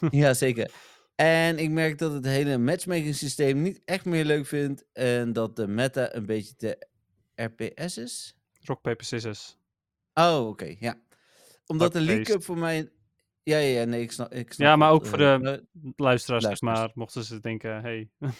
[0.11, 0.71] ja, zeker.
[1.15, 4.85] En ik merk dat het hele matchmaking systeem niet echt meer leuk vindt.
[4.93, 6.87] En dat de meta een beetje te
[7.35, 8.37] RPS is.
[8.61, 9.57] Rock, paper, scissors.
[10.15, 10.95] Oh, oké, ja.
[11.67, 12.25] Omdat de League.
[12.25, 12.91] Cup voor mij...
[13.43, 15.65] Ja, ja, ja, nee, ik snap, ik snap Ja, maar ook voor eh, de
[15.97, 16.61] luisteraars, Luisteraars.
[16.61, 16.91] maar.
[16.95, 18.11] Mochten ze denken, hey.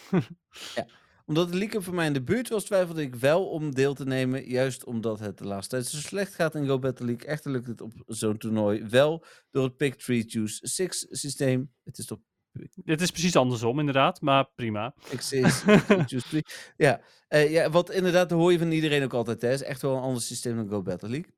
[1.27, 4.05] Omdat League Cup voor mij in de buurt was, twijfelde ik wel om deel te
[4.05, 4.49] nemen.
[4.49, 7.27] Juist omdat het de laatste tijd zo slecht gaat in Go Battle League.
[7.27, 11.73] Echter lukt het op zo'n toernooi wel door het Pick 3 Choose 6 systeem.
[11.85, 12.19] Het is toch
[12.85, 14.21] Het is precies andersom, inderdaad.
[14.21, 14.95] Maar prima.
[15.09, 16.45] Pick 6, Pick 3, Choose 3.
[16.77, 19.43] Ja, eh, ja, wat inderdaad hoor je van iedereen ook altijd.
[19.43, 21.33] Het is echt wel een ander systeem dan Go Battle League.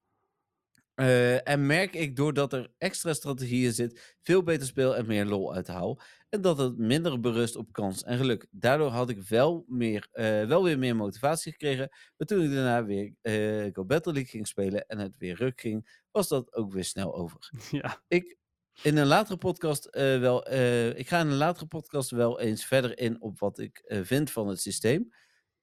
[1.44, 6.00] En merk ik doordat er extra strategieën zit, veel beter speel en meer lol uithaal.
[6.34, 8.46] En dat het minder berust op kans en geluk.
[8.50, 11.88] Daardoor had ik wel, meer, eh, wel weer meer motivatie gekregen.
[12.16, 15.60] Maar toen ik daarna weer eh Go Battle League ging spelen en het weer ruk
[15.60, 17.50] ging, was dat ook weer snel over.
[17.70, 18.02] ja.
[18.08, 18.36] Ik,
[18.82, 20.52] in een latere podcast eh, wel,
[20.96, 24.48] ik ga in een latere podcast wel eens verder in op wat ik vind van
[24.48, 25.10] het systeem.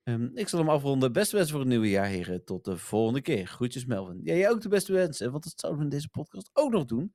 [0.04, 1.12] Ehm, ik zal hem afronden.
[1.12, 2.44] Beste wensen voor het nieuwe jaar, heren.
[2.44, 3.48] Tot de volgende keer.
[3.48, 4.20] Groetjes, Melvin.
[4.24, 6.86] Ja, jij ook de beste wensen, want dat zouden we in deze podcast ook nog
[6.86, 7.14] doen.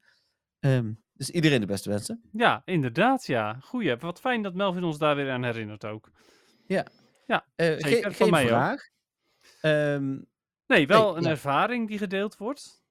[0.61, 2.23] Ehm, dus iedereen de beste wensen.
[2.33, 3.59] ja, inderdaad, ja.
[3.61, 3.97] Goeie.
[3.97, 6.11] Wat fijn dat Melvin ons daar weer aan herinnert ook.
[6.67, 8.89] Eh, Zeker, ge- van geen mij vraag.
[9.61, 10.19] Ehm,
[10.67, 11.29] Nee, wel Nee, een ja.
[11.31, 12.85] ervaring die gedeeld wordt.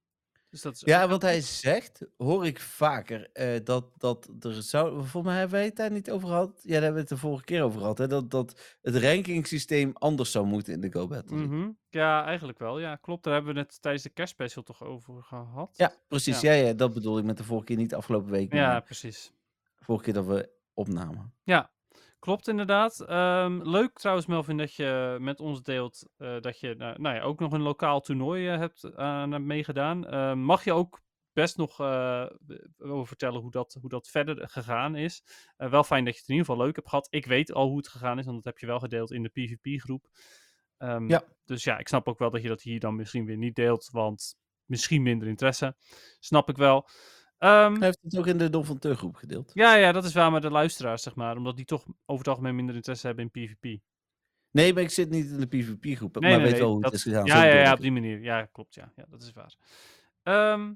[0.56, 3.30] Dus dat is ja, wat hij zegt, hoor ik vaker.
[3.34, 4.92] eh, dat, dat er zou.
[4.94, 6.60] Volgens mij hebben wij het daar niet over gehad.
[6.62, 7.98] Ja, daar hebben we het de vorige keer over gehad.
[7.98, 8.08] Hè?
[8.08, 11.38] Dat, dat het rankingssysteem anders zou moeten in de Go Battle.
[11.38, 11.70] Mhm.
[11.90, 12.80] Ja, eigenlijk wel.
[12.80, 13.24] Ja, klopt.
[13.24, 15.74] Daar hebben we het tijdens de kerstspecial toch over gehad.
[15.78, 16.42] Ja, precies.
[16.42, 16.52] Ja.
[16.52, 18.54] Ja, dat bedoel ik met de vorige keer, niet de afgelopen week.
[18.54, 19.32] Ja, precies.
[19.80, 21.34] vorige keer dat we opnamen.
[21.44, 21.72] Ja,
[22.26, 23.00] klopt inderdaad.
[23.00, 27.22] Ehm, leuk trouwens, Melvin, dat je met ons deelt eh, dat je nou, nou ja,
[27.22, 30.08] ook nog een lokaal toernooi eh, hebt aan hebt meegedaan.
[30.08, 31.04] Ehm, mag je ook
[31.34, 32.26] best nog eh,
[32.78, 35.24] over vertellen hoe dat, hoe dat verder gegaan is.
[35.58, 37.08] Eh, wel fijn dat je het in ieder geval leuk hebt gehad.
[37.10, 39.30] Ik weet al hoe het gegaan is, want dat heb je wel gedeeld in de
[39.30, 40.08] PvP-groep.
[40.78, 41.24] Ehm, Ja.
[41.46, 43.90] Dus ja, ik snap ook wel dat je dat hier dan misschien weer niet deelt,
[43.92, 45.76] want misschien minder interesse.
[46.20, 46.88] Snap ik wel.
[47.46, 49.52] Ehm, Hij heeft het ook in de Don van Teur groep gedeeld.
[49.54, 51.38] ja, ja, dat is waar, maar de luisteraars, zeg maar.
[51.38, 53.82] Omdat die toch over het algemeen minder interesse hebben in PvP.
[54.52, 56.20] Nee, maar ik zit niet in de PvP-groep.
[56.20, 57.26] Nee, maar nee, weet nee, wel hoe dat- het is gedaan.
[57.26, 58.22] Ja, ja, ja, op die manier.
[58.22, 58.92] Ja, klopt, ja.
[58.96, 59.56] Ja, dat is waar.
[60.24, 60.74] Ehm,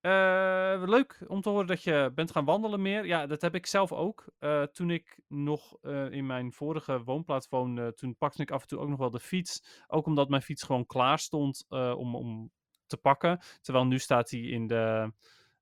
[0.00, 3.06] eh, leuk om te horen dat je bent gaan wandelen meer.
[3.06, 4.24] Ja, dat heb ik zelf ook.
[4.38, 8.68] Eh, toen ik nog eh, in mijn vorige woonplaats woonde, toen pakte ik af en
[8.68, 9.84] toe ook nog wel de fiets.
[9.86, 12.50] Ook omdat mijn fiets gewoon klaar stond om, om
[12.90, 13.40] te pakken.
[13.60, 15.12] Terwijl nu staat hij in de,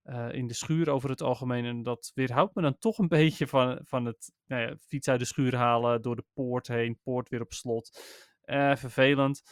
[0.03, 1.65] eh, in de schuur over het algemeen.
[1.65, 5.19] En dat weerhoudt me dan toch een beetje van, van het nou ja, fiets uit
[5.19, 8.03] de schuur halen, door de poort heen, poort weer op slot.
[8.41, 9.43] Eh, vervelend.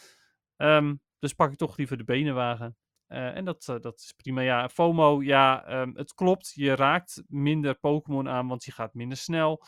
[0.55, 2.77] Ehm, dus pak ik toch liever de benenwagen.
[3.07, 4.41] Eh, en dat, dat is prima.
[4.41, 6.51] Ja, FOMO, ja, ehm, het klopt.
[6.55, 9.63] Je raakt minder Pokémon aan, want je gaat minder snel.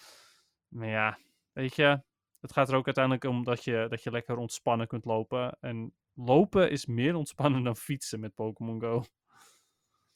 [0.67, 1.17] Maar ja,
[1.51, 2.01] weet je,
[2.39, 5.57] het gaat er ook uiteindelijk om dat je, dat je lekker ontspannen kunt lopen.
[5.59, 5.93] En
[6.25, 9.03] lopen is meer ontspannen dan fietsen met Pokémon Go.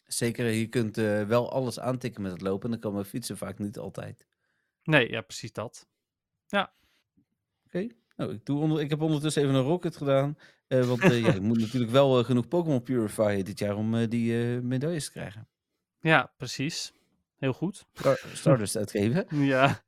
[0.06, 2.64] Zeker, je kunt eh, wel alles aantikken met het lopen.
[2.66, 4.28] En dan kan mijn fietsen vaak niet altijd.
[4.84, 5.88] Nee, ja, precies dat.
[7.66, 7.88] Oké.
[8.16, 10.38] Nou, ik, doe onder, ik heb ondertussen even een rocket gedaan.
[10.68, 13.96] eh, want eh, ja, ik moet natuurlijk wel eh, genoeg Pokémon purifyen dit jaar om
[13.96, 15.48] eh, die eh, medailles te krijgen.
[16.00, 16.94] Ja, precies.
[17.36, 17.86] Heel goed.
[17.94, 19.26] Star- Stardust uitgeven.
[19.46, 19.84] Ja,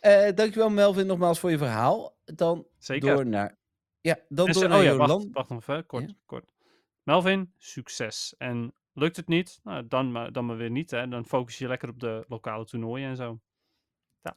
[0.00, 2.16] Eh dankjewel Melvin nogmaals voor je verhaal.
[2.24, 3.14] Dan zeker.
[3.14, 3.58] door naar...
[4.06, 5.08] Ja, dan En door ze- naar oh ja, Jolan.
[5.08, 5.86] wacht, wacht nog even.
[5.86, 6.14] Kort, Ja?
[6.26, 6.52] kort.
[7.02, 8.34] Melvin, succes.
[8.38, 9.60] En lukt het niet?
[9.62, 10.90] Nou, dan, maar, dan maar weer niet.
[10.90, 11.08] Hè.
[11.08, 13.40] Dan focus je lekker op de lokale toernooien en zo.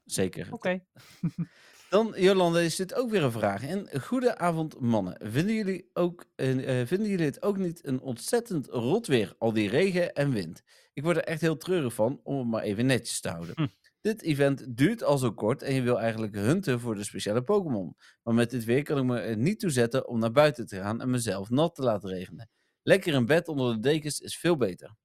[0.06, 0.48] Zeker.
[0.52, 0.84] Oké.
[1.90, 3.64] Dan, Jolanda, is dit ook weer een vraag.
[3.64, 5.18] En goedenavond, mannen.
[5.24, 9.54] Vinden jullie, ook, eh, eh, vinden jullie het ook niet een ontzettend rot weer, al
[9.54, 10.64] die regen en wind?
[10.94, 13.54] Ik word er echt heel treurig van, om het maar even netjes te houden.
[13.56, 13.68] Hm.
[14.02, 17.96] Dit event duurt al zo kort en je wil eigenlijk hunten voor de speciale Pokémon.
[18.24, 20.76] Maar met dit weer kan ik me er niet toe zetten om naar buiten te
[20.76, 22.50] gaan en mezelf nat te laten regenen.
[22.84, 24.96] Lekker in bed onder de dekens is veel beter.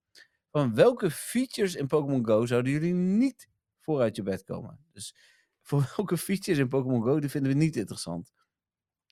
[0.50, 3.48] Van welke features in Pokémon Go zouden jullie niet
[3.80, 4.78] voor uit je bed komen?
[4.92, 5.14] Dus
[5.62, 8.32] voor welke features in Pokémon Go die vinden we niet interessant?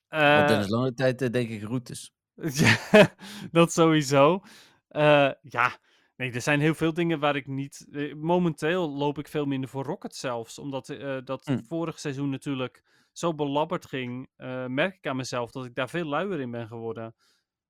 [0.09, 2.13] Want Eh, Dennis lange tijd eh, denk ik routes.
[2.53, 3.15] Ja,
[3.51, 4.43] dat sowieso.
[4.87, 5.77] Eh, ja,
[6.23, 7.87] nee, er zijn heel veel dingen waar ik niet.
[7.91, 10.59] eh, Momenteel loop ik veel minder voor Rocket zelfs.
[10.59, 11.59] Omdat eh, dat Hm.
[11.67, 14.29] vorig seizoen natuurlijk zo belabberd ging.
[14.35, 17.15] eh, merk ik aan mezelf dat ik daar veel luier in ben geworden.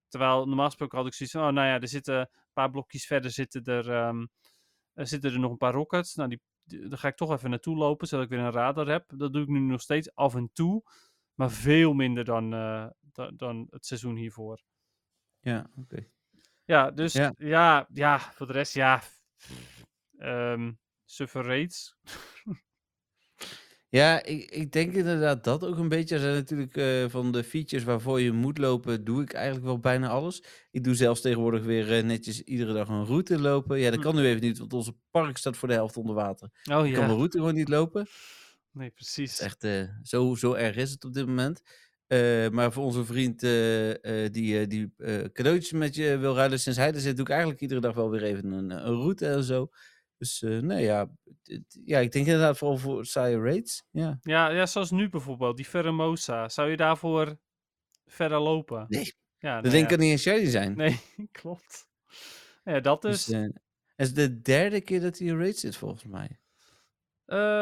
[0.07, 3.05] Terwijl normaal gesproken had ik zoiets van: oh, nou ja, er zitten een paar blokjes
[3.05, 4.25] verder zitten er, ehm,
[4.93, 6.15] er zitten er nog een paar Rockets.
[6.15, 8.87] Nou, die, die- daar ga ik toch even naartoe lopen, zodat ik weer een radar
[8.87, 9.05] heb.
[9.15, 10.83] Dat doe ik nu nog steeds af en toe.
[11.33, 14.61] Maar veel minder dan, da- dan het seizoen hiervoor.
[15.39, 16.07] Ja, oké.
[16.65, 17.33] Ja, dus ja.
[17.37, 17.87] Ja.
[17.93, 19.01] ja, voor de rest, ja.
[20.17, 20.71] ehm
[21.05, 21.95] suffer rates.
[23.89, 26.15] Ja, ik, ik denk inderdaad dat ook een beetje.
[26.15, 29.79] Er zijn natuurlijk eh, van de features waarvoor je moet lopen, doe ik eigenlijk wel
[29.79, 30.43] bijna alles.
[30.71, 33.79] Ik doe zelfs tegenwoordig weer eh, netjes iedere dag een route lopen.
[33.79, 34.05] Ja, dat Hm.
[34.05, 36.49] kan nu even niet, want onze park staat voor de helft onder water.
[36.51, 38.07] Oh Ik kan mijn ja, route gewoon niet lopen.
[38.71, 39.39] nee, precies.
[39.39, 41.61] echt, eh, zo, zo erg is het op dit moment.
[42.13, 44.93] Eh, maar voor onze vriend eh, eh, die, die
[45.31, 48.09] cadeautjes met je wil ruilen sinds hij er zit, doe ik eigenlijk iedere dag wel
[48.09, 49.69] weer even een, een route en zo.
[50.17, 51.09] Dus nee, ja,
[51.85, 53.83] ja, ik denk inderdaad vooral voor saaie rates.
[53.91, 54.17] Ja.
[54.21, 56.49] Ja, ja, zoals nu bijvoorbeeld, die Ferramosa.
[56.49, 57.37] Zou je daarvoor
[58.05, 58.85] verder lopen?
[58.87, 60.03] Nee, Ja, dat nou denk ik ja.
[60.03, 60.75] niet een shiny zijn.
[60.75, 60.99] Nee,
[61.41, 61.87] klopt.
[62.63, 63.35] Ja, dat Dus, dus.
[63.35, 63.41] eh,
[63.95, 66.39] het is de derde keer dat hij in raid zit, volgens mij.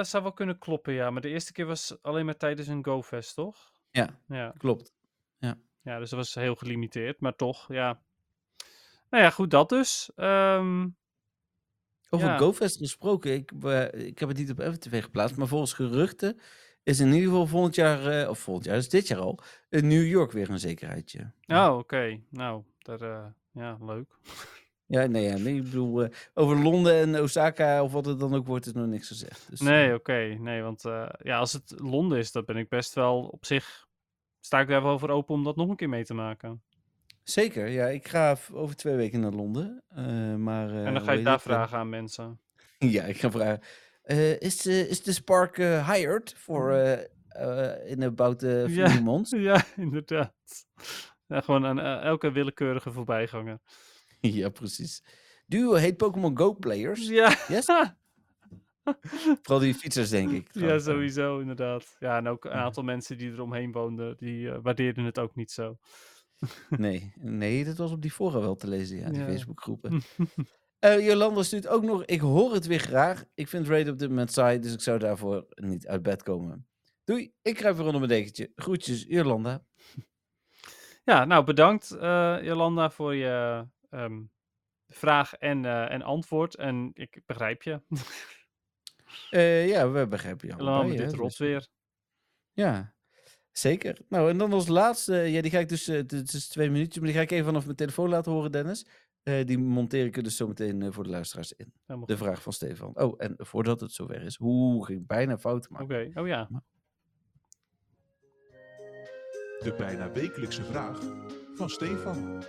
[0.04, 1.10] zou wel kunnen kloppen, ja.
[1.10, 3.72] Maar de eerste keer was alleen maar tijdens een GoFest, toch?
[3.92, 4.54] Ja, Ja.
[4.58, 4.94] klopt.
[5.84, 7.20] ja, dus dat was heel gelimiteerd.
[7.20, 8.02] Maar toch, ja.
[9.10, 10.12] Nou ja, goed, dat dus.
[10.16, 10.88] Ehm,
[12.10, 12.38] Over Ja.
[12.38, 13.52] GoFest gesproken, ik,
[13.94, 16.40] ik heb het niet op FTV geplaatst, maar volgens geruchten
[16.84, 19.40] is in ieder geval volgend jaar, eh, of volgend jaar, dus dit jaar al,
[19.70, 21.32] in New York weer een zekerheidje.
[21.48, 22.22] oh, oké.
[22.30, 24.16] Nou, daar, eh, ja, leuk.
[24.92, 28.34] Ja, nee, ja, nee ik bedoel, eh, over Londen en Osaka of wat het dan
[28.36, 29.46] ook wordt, is nog niks gezegd.
[29.50, 30.36] Dus, Nee, eh, oké.
[30.40, 33.88] Nee, want eh, ja, als het Londen is, dan ben ik best wel op zich.
[34.40, 36.64] Sta ik daar wel voor open om dat nog een keer mee te maken.
[37.24, 39.84] Zeker, ja, ik ga over twee weken naar Londen.
[40.38, 42.40] maar, en dan ga je daar het, vragen aan mensen.
[42.78, 43.62] Ja, ik ga vragen.
[44.40, 46.74] is, de, is de Spark hired for
[47.32, 49.00] eh, in about few Ja.
[49.00, 49.32] months?
[49.50, 50.34] Ja, inderdaad.
[51.28, 53.60] Ja, gewoon aan elke willekeurige voorbijganger.
[54.40, 55.04] ja, precies.
[55.46, 57.08] You hate Pokémon Go players?
[57.08, 57.66] Ja, Yes?
[59.42, 60.50] Vooral die fietsers, denk ik.
[60.52, 61.96] ja, sowieso, inderdaad.
[62.00, 65.36] Ja, en ook een aantal mensen die er omheen woonden, die eh, waardeerden het ook
[65.36, 65.78] niet zo.
[66.70, 69.26] Nee, nee, dat was op die fora wel te lezen, ja, die Ja.
[69.26, 70.02] Facebookgroepen.
[70.80, 73.24] Eh Jolanda stuurt ook nog, ik hoor het weer graag.
[73.34, 76.68] Ik vind Raid op dit moment saai, dus ik zou daarvoor niet uit bed komen.
[77.04, 78.52] Doei, ik kruip weer onder mijn dekentje.
[78.56, 79.64] Groetjes, Jolanda.
[81.04, 84.22] Ja, nou bedankt eh, Jolanda voor je ehm,
[84.88, 86.56] vraag en, eh, en antwoord.
[86.56, 87.82] En ik begrijp je.
[89.30, 91.68] Eh, ja, we begrijpen je allebei, met dit dus- rotweer.
[92.54, 92.94] Ja,
[93.52, 93.98] zeker.
[94.10, 96.98] Nou, en dan als laatste, ja, die ga ik dus, eh, het is twee minuutjes,
[96.98, 98.86] maar die ga ik even vanaf mijn telefoon laten horen, Dennis.
[99.24, 101.74] Eh, die monteer ik er dus zometeen eh, voor de luisteraars in.
[101.86, 102.24] Helemaal De goed.
[102.24, 103.00] vraag van Stefan.
[103.00, 105.86] Oh, en voordat het zover is, hoe ging ik bijna fout maken.
[105.86, 106.50] Oké, oh ja.
[109.60, 111.00] De bijna wekelijkse vraag
[111.56, 112.44] van Stefan.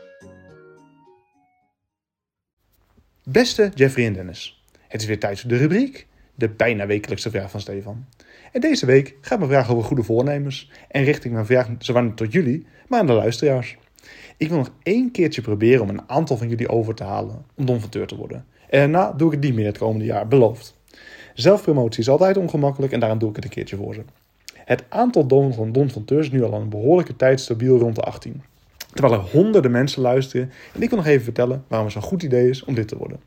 [3.29, 7.51] Beste Jeffrey en Dennis, het is weer tijd voor de rubriek, de bijna wekelijkse vraag
[7.51, 8.05] van Stefan.
[8.53, 12.03] En deze week gaat mijn vraag over goede voornemens en richt ik mijn vraag zowel
[12.03, 13.77] niet tot jullie, maar aan de luisteraars.
[14.37, 17.67] Ik wil nog één keertje proberen om een aantal van jullie over te halen om
[17.67, 18.45] donfateur te worden.
[18.69, 20.79] En daarna doe ik het niet meer het komende jaar, beloofd.
[21.35, 24.03] Zelfpromotie is altijd ongemakkelijk en daarom doe ik het een keertje voor ze.
[24.55, 28.43] Het aantal don van donfanteurs is nu al een behoorlijke tijd stabiel rond de 18.
[28.93, 32.23] Terwijl er honderden mensen luisteren en ik wil nog even vertellen waarom het zo'n goed
[32.23, 33.21] idee is om dit te worden.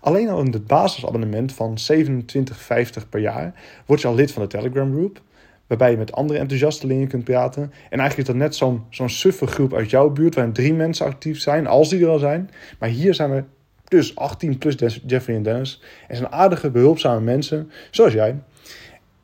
[0.00, 3.54] Alleen al in het basisabonnement van 27,50 per jaar
[3.86, 5.20] word je al lid van de Telegram groep,
[5.66, 7.62] waarbij je met andere enthousiastelingen kunt praten.
[7.62, 11.06] En eigenlijk is dat net zo'n zo'n suffe groep uit jouw buurt, waarin drie mensen
[11.06, 12.50] actief zijn, als die er al zijn.
[12.78, 13.44] Maar hier zijn er
[13.88, 15.82] dus 18 plus Jeffrey en Dennis.
[16.08, 18.38] En zijn aardige, behulpzame mensen, zoals jij.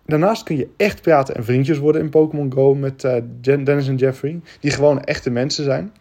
[0.06, 3.96] Daarnaast kun je echt praten en vriendjes worden in Pokémon Go met eh, Dennis en
[3.96, 5.92] Jeffrey, die gewoon echte mensen zijn.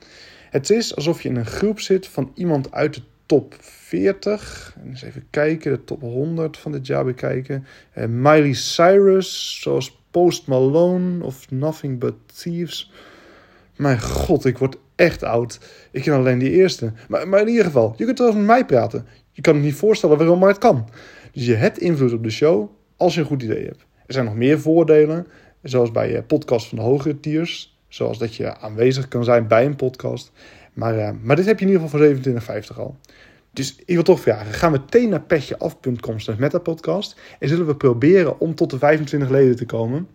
[0.49, 4.75] Het is alsof je in een groep zit van iemand uit de top 40.
[4.81, 7.65] En eens even kijken, de top 100 van dit jaar bekijken.
[7.91, 12.91] Eh, Miley Cyrus, zoals Post Malone of Nothing But Thieves.
[13.75, 15.59] Mijn god, ik word echt oud.
[15.91, 16.91] Ik ken alleen die eerste.
[17.07, 19.05] Maar, maar in ieder geval, je kunt wel met mij praten.
[19.31, 20.89] Je kan het niet voorstellen waarom, maar het kan.
[21.31, 23.85] Dus je hebt invloed op de show als je een goed idee hebt.
[24.05, 25.27] Er zijn nog meer voordelen,
[25.61, 27.77] zoals bij eh, podcast van de hogere tiers.
[27.87, 30.31] Zoals dat je aanwezig kan zijn bij een podcast.
[30.73, 32.97] Maar, eh, maar dit heb je in ieder geval voor 27,50 al.
[33.51, 37.19] Dus ik wil toch vragen, ga meteen naar petjeaf.com slash metapodcast.
[37.39, 40.07] En zullen we proberen om tot de 25 leden te komen.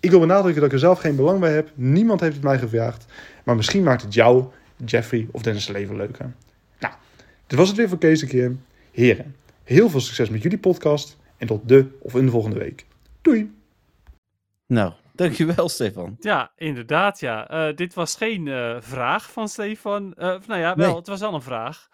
[0.00, 1.70] Ik wil benadrukken dat ik er zelf geen belang bij heb.
[1.74, 3.04] Niemand heeft het mij gevraagd.
[3.44, 4.44] Maar misschien maakt het jou,
[4.84, 6.32] Jeffrey of Dennis' leven leuker.
[6.78, 6.94] Nou,
[7.46, 8.56] dit was het weer voor deze keer.
[8.90, 9.34] Heren,
[9.64, 11.16] heel veel succes met jullie podcast.
[11.36, 12.86] En tot de of een volgende week.
[13.24, 13.52] Doei!
[14.66, 16.16] Nou, dankjewel, Stefan.
[16.20, 17.48] Ja, inderdaad, ja.
[17.48, 20.14] Eh, dit was geen eh, vraag van Stefan.
[20.14, 20.96] Eh, nou ja, wel, Nee.
[20.96, 21.88] het was wel een vraag.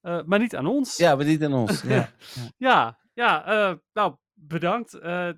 [0.00, 0.96] Eh, maar niet aan ons.
[0.96, 1.82] Ja, maar niet aan ons.
[1.88, 2.08] Ja.
[2.56, 4.94] Ja, ja eh, nou, bedankt.
[4.94, 5.28] Eh,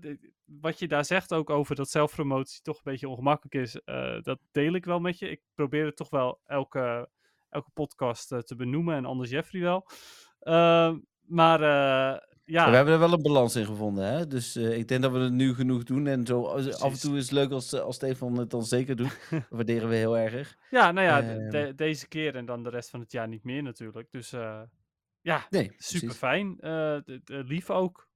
[0.45, 4.39] wat je daar zegt ook over dat zelfpromotie toch een beetje ongemakkelijk is, eh, dat
[4.53, 5.31] deel ik wel met je.
[5.31, 7.09] Ik probeer het toch wel elke,
[7.49, 9.87] elke podcast te benoemen en anders Jeffrey wel.
[10.41, 12.19] Ehm, maar eh,
[12.53, 14.27] ja, We hebben er wel een balans in gevonden, hè?
[14.27, 16.07] Dus eh, ik denk dat we het nu genoeg doen.
[16.07, 18.65] En zo als- af en toe is het leuk als, eh, als Stefan het dan
[18.65, 19.19] zeker doet.
[19.31, 20.57] Dat waarderen we heel erg.
[20.71, 23.45] ja, nou ja, ehm, de- deze keer en dan de rest van het jaar niet
[23.45, 24.11] meer natuurlijk.
[24.11, 24.63] Dus eh,
[25.21, 26.57] ja, Nee, super fijn.
[27.27, 28.09] lief ook.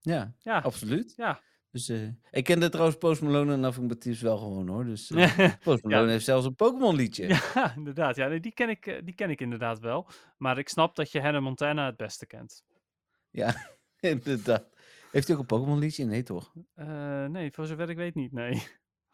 [0.00, 1.12] Ja, Ja, absoluut.
[1.16, 1.40] ja.
[1.70, 4.84] Dus, eh, ik kende trouwens Post Malone en Nothing But Thieves wel gewoon, hoor.
[4.84, 7.26] Dus eh, Post Malone heeft zelfs een Pokémon liedje.
[7.54, 8.16] Ja, inderdaad.
[8.16, 10.08] Ja, die, ken ik, eh, die ken ik inderdaad wel.
[10.36, 12.64] Maar ik snap dat je Hannah Montana het beste kent.
[14.00, 14.68] inderdaad.
[15.10, 16.04] Heeft hij ook een Pokémon liedje?
[16.04, 16.52] Nee, toch?
[16.74, 18.62] Eh, nee, voor zover ik weet niet, nee.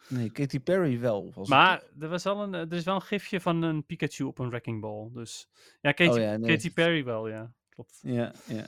[0.08, 1.32] Nee, Katy Perry wel.
[1.34, 4.38] Was Maar er, was al een, er is wel een gifje van een Pikachu op
[4.38, 5.08] een Wrecking Ball.
[5.12, 5.48] Dus
[5.80, 6.50] ja, Katy, Oh ja, nee.
[6.56, 7.52] Katy Perry wel, ja.
[7.68, 7.98] Klopt.
[8.02, 8.64] Ja, ja.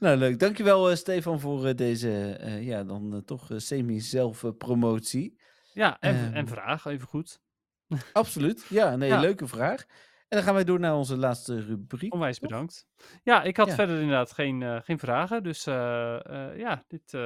[0.00, 0.38] Nou, leuk.
[0.38, 5.38] Dankjewel, eh Stefan, voor eh, deze, eh, ja, dan eh, toch eh, semi-zelfpromotie.
[5.72, 6.32] Ja, en, Ehm.
[6.34, 7.40] en vraag, even goed.
[8.12, 8.64] Absoluut.
[8.68, 9.20] Ja, nee, Ja.
[9.20, 9.86] leuke vraag.
[10.28, 12.12] En dan gaan wij door naar onze laatste rubriek.
[12.14, 12.86] Onwijs bedankt.
[13.22, 13.74] Ja, ik had Ja.
[13.74, 15.42] verder inderdaad geen, eh, geen vragen.
[15.42, 16.14] Dus eh,
[16.50, 17.16] eh, ja, dit,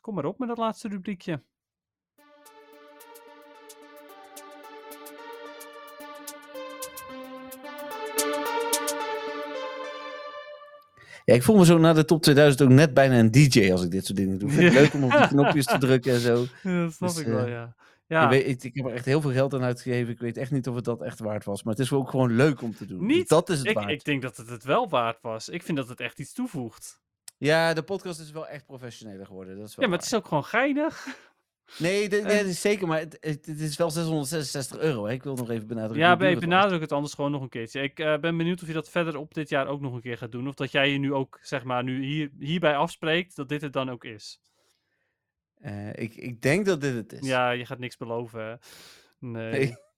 [0.00, 1.42] kom maar op met dat laatste rubriekje.
[11.24, 13.84] Ja, ik voel me zo na de top 2000 ook net bijna een DJ als
[13.84, 14.50] ik dit soort dingen doe.
[14.50, 14.78] Vind ik Ja.
[14.80, 16.44] leuk om op die knopjes te drukken en zo.
[16.62, 17.62] Ja, dat snap Dus, ik wel, eh,
[18.12, 18.22] ja.
[18.22, 20.12] Ja, weet, ik, ik heb er echt heel veel geld aan uitgegeven.
[20.12, 21.62] Ik weet echt niet of het dat echt waard was.
[21.62, 23.06] Maar het is ook gewoon leuk om te doen.
[23.06, 23.28] Dus Niet.
[23.28, 23.90] Dat is het ik, waard.
[23.90, 25.48] ik denk dat het het wel waard was.
[25.48, 27.00] Ik vind dat het echt iets toevoegt.
[27.38, 29.56] Ja, de podcast is wel echt professioneler geworden.
[29.56, 31.06] Dat is wel Ja, maar het is ook gewoon geinig.
[31.78, 32.86] Nee, dat is zeker.
[32.86, 35.04] Maar het, het, is wel 666 euro.
[35.06, 35.12] Hè?
[35.12, 36.00] Ik wil nog even benadrukken.
[36.02, 37.82] Ja, ben, benadruk het anders gewoon nog een keertje.
[37.82, 40.18] Ik eh, ben benieuwd of je dat verder op dit jaar ook nog een keer
[40.18, 40.48] gaat doen.
[40.48, 43.72] Of dat jij je nu ook, zeg maar, nu hier, hierbij afspreekt, dat dit het
[43.72, 44.40] dan ook is.
[45.62, 47.26] Eh, ik, ik denk dat dit het is.
[47.26, 48.58] Ja, je gaat niks beloven.
[49.18, 49.50] Nee.
[49.50, 49.74] Nee.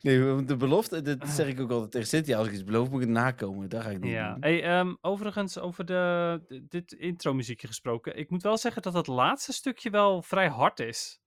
[0.00, 2.38] Nee, de belofte, dat zeg ik ook altijd tegen Cynthia.
[2.38, 3.68] Als ik iets beloof, moet ik het nakomen.
[3.68, 4.32] Dat ga ik niet Ja.
[4.32, 4.42] doen.
[4.42, 8.16] Hey, ehm, overigens, over de, dit intro muziekje gesproken.
[8.18, 11.20] Ik moet wel zeggen dat het laatste stukje wel vrij hard is.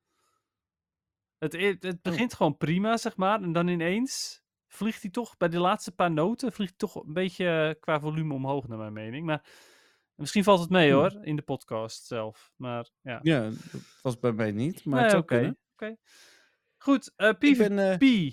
[1.38, 3.42] Het, i- het begint gewoon prima, zeg maar.
[3.42, 7.14] En dan ineens vliegt hij toch, bij de laatste paar noten, vliegt hij toch een
[7.14, 7.46] beetje
[7.76, 9.26] eh, qua volume omhoog, naar mijn mening.
[9.26, 9.44] Maar
[10.20, 10.96] misschien valt het mee Hm.
[10.96, 12.52] hoor, in de podcast zelf.
[12.56, 13.20] Maar ja.
[13.24, 13.42] Ja,
[13.72, 15.36] dat was bij mij niet, maar Nee, het zou oké.
[15.36, 15.58] kunnen.
[15.74, 15.96] oké.
[16.78, 17.58] Goed, eh Ik PvP.
[17.58, 18.32] ben eh,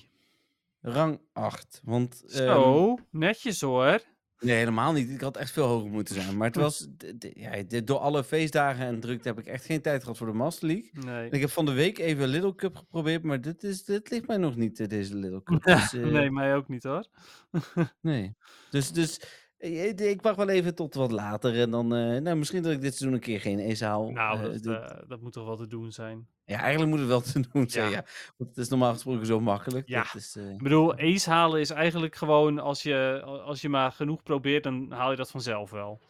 [0.80, 1.80] rang 8.
[1.84, 4.00] Want, ehm, Zo, netjes hoor.
[4.38, 5.10] nee, helemaal niet.
[5.10, 6.36] Ik had echt veel hoger moeten zijn.
[6.36, 6.88] Maar het was,
[7.34, 10.66] ja, door alle feestdagen en drukte heb ik echt geen tijd gehad voor de Master
[10.68, 10.90] League.
[10.92, 11.30] Nee.
[11.30, 14.36] Ik heb van de week even Little Cup geprobeerd, maar dit, is, dit ligt mij
[14.36, 15.62] nog niet, eh, deze Little Cup.
[15.64, 17.06] Dus, eh, nee, mij ook niet hoor.
[18.00, 18.36] Nee.
[18.70, 19.26] Dus, dus eh,
[19.58, 21.60] ik, ik wacht wel even tot wat later.
[21.60, 24.10] En dan, eh, nou, misschien dat ik dit seizoen een keer geen ace haal.
[24.10, 26.28] Nou, Eh, dat, eh, dat moet toch wel te doen zijn.
[26.44, 27.96] ja, eigenlijk moet het wel te doen zijn, Ja.
[27.96, 28.04] ja.
[28.36, 29.88] Want het is normaal gesproken zo makkelijk.
[29.88, 30.02] Ja.
[30.02, 33.92] Dat is, eh, Ik bedoel, ace halen is eigenlijk gewoon, als je, als je maar
[33.92, 36.00] genoeg probeert, dan haal je dat vanzelf wel.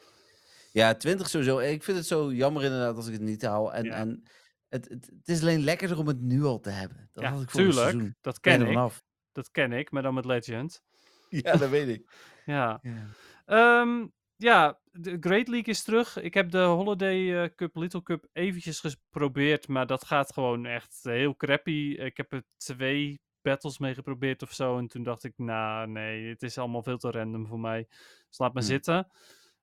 [0.72, 1.59] Ja, 20 sowieso.
[1.59, 3.74] Ik vind het zo jammer inderdaad als ik het niet haal.
[3.74, 3.92] En, Ja.
[3.94, 4.22] en
[4.68, 7.09] het, het, het is alleen lekkerder om het nu al te hebben.
[7.12, 8.16] Dat ja, had ik tuurlijk, seizoen.
[8.20, 8.66] dat ken ik.
[8.66, 9.05] vanaf.
[9.32, 10.82] Dat ken ik, maar dan met Legend.
[11.28, 12.11] Ja, dat weet ik.
[12.47, 12.78] Ja.
[12.82, 13.07] Ja.
[13.47, 16.20] Ehm, ja, de Great League is terug.
[16.20, 20.99] Ik heb de Holiday eh, Cup, Little Cup eventjes geprobeerd, maar dat gaat gewoon echt
[21.03, 21.97] heel crappy.
[21.99, 26.28] Ik heb er twee battles mee geprobeerd of zo en toen dacht ik, nou nee,
[26.28, 27.86] het is allemaal veel te random voor mij.
[28.28, 28.72] Dus laat maar Hmm.
[28.72, 29.11] zitten.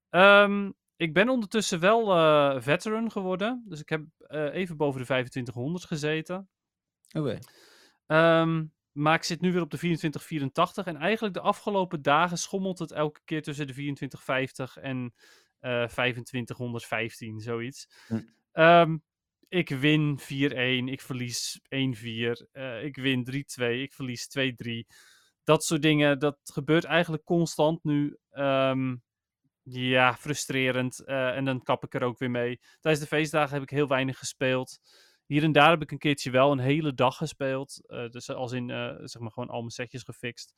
[0.09, 5.05] Ehm, ik ben ondertussen wel eh, veteran geworden, dus ik heb eh, even boven de
[5.05, 6.49] 2500 gezeten.
[7.17, 7.39] Oké.
[8.05, 10.85] Ehm, maar ik zit nu weer op de 2484.
[10.85, 15.13] En eigenlijk de afgelopen dagen schommelt het elke keer tussen de 2450 en
[15.59, 17.87] eh 2515, zoiets.
[18.07, 18.19] Hm.
[18.51, 18.97] Ehm,
[19.47, 24.85] ik win 4-1, ik verlies 1-4, eh, ik win 3-2, ik verlies 2-3.
[25.43, 28.17] Dat soort dingen, dat gebeurt eigenlijk constant nu.
[28.29, 28.95] Ehm,
[29.63, 30.99] ja, frustrerend.
[30.99, 32.59] eh, en dan kap ik er ook weer mee.
[32.79, 34.79] Tijdens de feestdagen heb ik heel weinig gespeeld.
[35.25, 37.81] Hier en daar heb ik een keertje wel een hele dag gespeeld.
[37.85, 40.53] eh, dus als in, eh, zeg maar, gewoon al mijn setjes gefixt.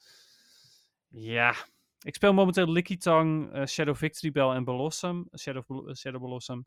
[1.07, 1.55] Ja,
[1.99, 5.30] ik speel momenteel Licky eh, Shadow Victory Bell en Blossom.
[5.39, 6.66] Shadow, Shadow Blossom.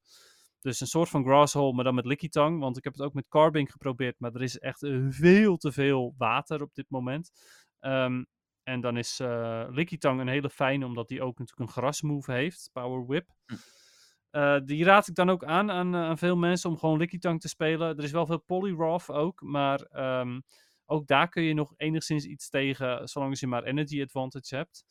[0.61, 2.61] Dus een soort van Grasshole, maar dan met Licky Tongue.
[2.61, 6.15] Want ik heb het ook met Carbink geprobeerd, maar er is echt veel te veel
[6.17, 7.31] water op dit moment.
[7.81, 8.25] Ehm,
[8.63, 12.33] en dan is eh Licky Tongue een hele fijne, omdat die ook natuurlijk een grasmove
[12.33, 13.29] heeft, Power Whip.
[14.39, 17.19] Eh, die raad ik dan ook aan, aan eh, aan veel mensen om gewoon Licky
[17.19, 17.97] Tongue te spelen.
[17.97, 20.41] Er is wel veel Poliwrath ook, maar ehm,
[20.87, 24.85] ook daar kun je nog enigszins iets tegen, zolang je maar Energy Advantage hebt.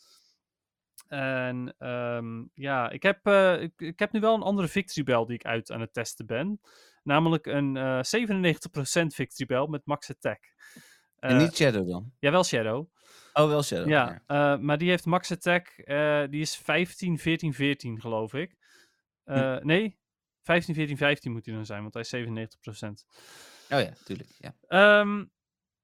[1.08, 5.26] En ehm, ja, ik heb, eh, ik, ik heb nu wel een andere Victory Bell
[5.26, 6.62] die ik uit aan het testen ben.
[7.04, 10.54] Namelijk een eh 97% Victory Bell met max attack.
[11.20, 12.12] En niet Shadow dan?
[12.20, 12.90] Jawel, Shadow.
[13.34, 13.90] Oh, wel Shadow.
[13.90, 14.22] Ja,
[14.58, 15.84] maar die heeft max attack,
[16.30, 18.56] die is 15, 14, 14 geloof ik.
[19.28, 19.98] Eh, Nee,
[20.44, 23.06] 15, 14, 15 moet hij dan zijn, want hij is 97%.
[23.70, 24.30] Oh ja, tuurlijk.
[24.38, 24.56] Ja.
[24.68, 25.26] Ehm,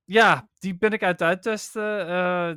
[0.04, 2.08] ja, die ben ik uit het uittesten.
[2.08, 2.54] Eh,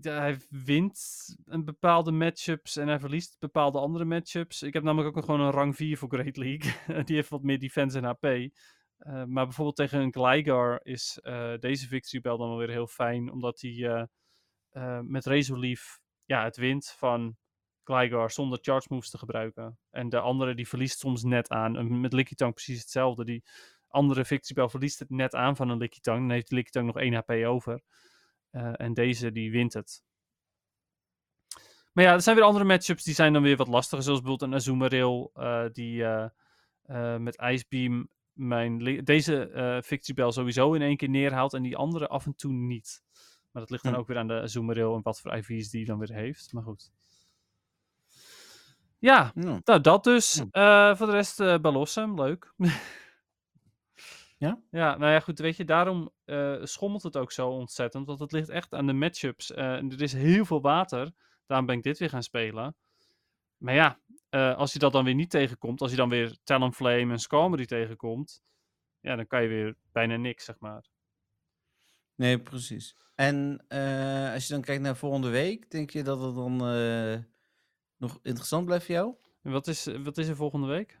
[0.00, 1.00] hij wint
[1.44, 4.62] een bepaalde matchups en hij verliest bepaalde andere matchups.
[4.62, 6.72] Ik heb namelijk ook gewoon een rang 4 voor Great League.
[7.04, 8.24] die heeft wat meer defense en HP.
[8.24, 11.18] Eh, maar bijvoorbeeld tegen een Gligar is
[11.58, 13.30] deze Victory Bell dan wel weer heel fijn.
[13.30, 14.08] Omdat hij
[15.02, 17.36] met Leaf ja, het wint van
[17.86, 19.78] Gligar zonder charge moves te gebruiken.
[19.90, 21.76] En de andere die verliest soms net aan.
[21.76, 23.24] En met Lickitung precies hetzelfde.
[23.24, 23.44] Die
[23.88, 26.18] andere Victory Bell verliest het net aan van een Lickitung.
[26.18, 27.82] Dan heeft Lickitung nog 1 HP over.
[28.50, 30.02] Eh, en deze die wint het.
[31.92, 34.04] Maar ja, er zijn weer andere matchups die zijn dan weer wat lastiger.
[34.04, 40.82] Zoals bijvoorbeeld een Azumarill eh, die eh, met Ice Beam mijn, deze Bell sowieso in
[40.82, 41.54] één keer neerhaalt.
[41.54, 43.02] En die andere af en toe niet.
[43.56, 43.98] Maar dat ligt dan Hm.
[43.98, 46.52] ook weer aan de Azumarill en wat voor IV's die dan weer heeft.
[46.52, 46.90] Maar goed.
[49.06, 50.42] Ja, Nou, nou, dat dus.
[50.50, 50.90] Ja.
[50.90, 52.54] Eh, voor de rest uh, leuk.
[54.38, 54.60] Ja?
[54.70, 58.06] Ja, nou ja, goed, weet je, daarom eh, schommelt het ook zo ontzettend.
[58.06, 59.52] Want het ligt echt aan de matchups.
[59.52, 61.12] En er is heel veel water.
[61.46, 62.76] Daarom ben ik dit weer gaan spelen.
[63.56, 63.98] Maar ja,
[64.54, 68.42] als je dat dan weer niet tegenkomt, als je dan weer Talonflame en Skarmory tegenkomt,
[69.00, 70.84] ja, dan kan je weer bijna niks, zeg maar.
[72.14, 72.96] nee, precies.
[73.14, 73.64] En
[74.34, 76.60] als je dan kijkt naar volgende week, denk je dat het dan
[77.96, 79.14] nog interessant blijft voor jou?
[79.42, 80.98] En wat is, wat is er volgende week?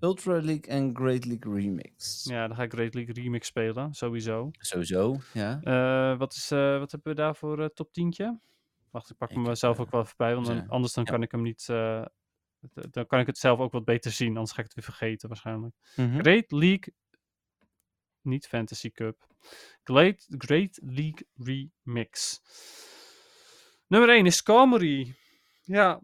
[0.00, 2.24] Ultra League en Great League Remix.
[2.24, 4.48] Ja, dan ga ik Great League Remix spelen, sowieso.
[4.52, 5.60] Sowieso, ja.
[5.62, 8.40] Eh, wat, is, eh, wat hebben we daar voor eh, top 10?
[8.90, 10.92] Wacht, ik pak Ik hem heb, zelf eh, ook wel even bij, want dan, anders
[10.92, 11.10] dan Ja.
[11.10, 11.66] kan ik hem niet...
[12.90, 15.28] dan kan ik het zelf ook wat beter zien, anders ga ik het weer vergeten
[15.28, 15.74] waarschijnlijk.
[15.96, 16.18] Mhm.
[16.18, 16.94] Great League
[18.22, 19.26] Niet Fantasy Cup.
[19.82, 22.40] Great, Great League Remix.
[23.86, 25.14] Nummer 1 is Skarmory.
[25.70, 26.00] Ja.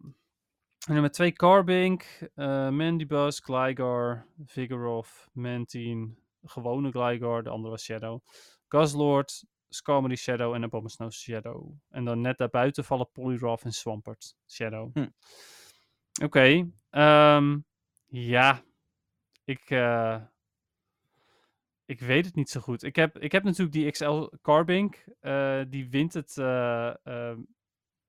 [0.87, 2.03] En nummer 2 Carbink,
[2.35, 6.15] eh Mandibuzz, Gligar, Vigoroth, Mantine,
[6.45, 8.21] gewone Gligar, de andere was Shadow.
[8.69, 11.73] Guzzlord, Skarmory Shadow en Abomasnow Shadow.
[11.91, 14.91] En dan net daarbuiten vallen Poliwrath en Swampert Shadow.
[14.93, 15.09] Hm.
[16.23, 16.71] Oké.
[16.91, 17.59] ehm,
[18.07, 18.63] ja.
[19.45, 20.23] Ik, eh,
[21.85, 22.83] ik weet het niet zo goed.
[22.83, 25.05] Ik heb, ik heb natuurlijk die XL Carbink.
[25.21, 27.41] eh, die wint het eh, ehm,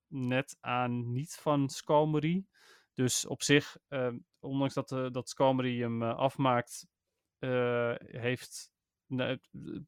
[0.08, 2.46] net aan niet van Skarmory.
[2.94, 6.88] Dus op zich, ehm, ondanks dat, eh, dat hem eh, afmaakt,
[7.40, 8.72] eh, heeft,
[9.06, 9.40] nou,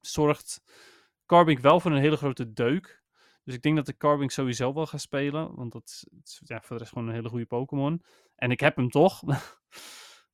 [0.02, 0.62] zorgt
[1.26, 3.04] Carbink wel voor een hele grote deuk.
[3.44, 5.56] Dus ik denk dat ik Carbink sowieso wel ga spelen.
[5.56, 8.04] Want dat is ja, voor de rest gewoon een hele goede Pokémon.
[8.36, 9.22] En ik heb hem toch.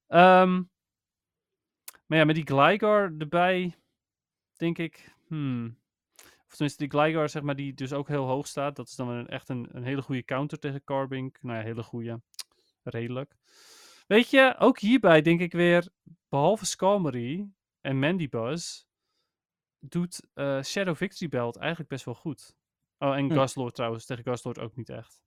[0.07, 0.63] Ehm,
[2.05, 3.75] maar ja, met die Gligar erbij,
[4.53, 5.15] denk ik...
[5.27, 5.77] Hmm.
[6.55, 8.75] Tenminste, die Gligar, zeg maar, die dus ook heel hoog staat.
[8.75, 11.37] Dat is dan een, echt een, een hele goede counter tegen Carbink.
[11.41, 12.21] Nou ja, hele goede.
[12.83, 13.35] Redelijk.
[14.07, 15.89] Weet je, ook hierbij denk ik weer,
[16.29, 17.49] behalve Skarmory
[17.81, 18.83] en Mandibuzz,
[19.79, 22.55] doet eh, Shadow Victory Belt eigenlijk best wel goed.
[22.97, 23.33] Oh, en Hm.
[23.33, 24.05] Guzzlord trouwens.
[24.05, 25.23] Tegen Guzzlord ook niet echt.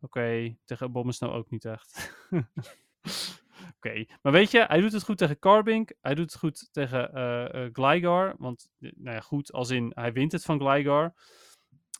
[0.00, 2.14] Oké, tegen Abomasnow ook niet echt.
[3.82, 5.92] Oké, maar weet je, hij doet het goed tegen Carbink.
[6.00, 8.34] Hij doet het goed tegen eh, Gligar.
[8.38, 11.14] Want, eh, nou ja, goed, als in hij wint het van Gligar.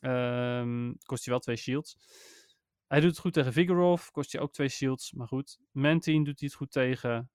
[0.01, 1.97] Ehm, kost hij wel twee shields.
[2.87, 4.11] Hij doet het goed tegen Vigoroth.
[4.11, 5.59] Kost hij ook twee shields, maar goed.
[5.71, 7.29] Mantine doet hij het goed tegen.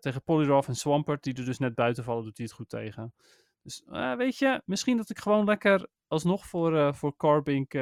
[0.00, 3.14] Tegen Poliwrath en Swampert, die er dus net buiten vallen, doet hij het goed tegen.
[3.62, 3.82] Dus
[4.16, 7.72] weet je, misschien dat ik gewoon lekker alsnog voor, eh voor Carbink...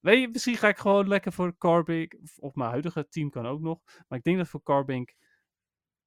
[0.00, 2.16] weet je, misschien ga ik gewoon lekker voor Carbink...
[2.22, 3.80] Of, of mijn huidige team kan ook nog.
[4.08, 5.14] Maar ik denk dat voor Carbink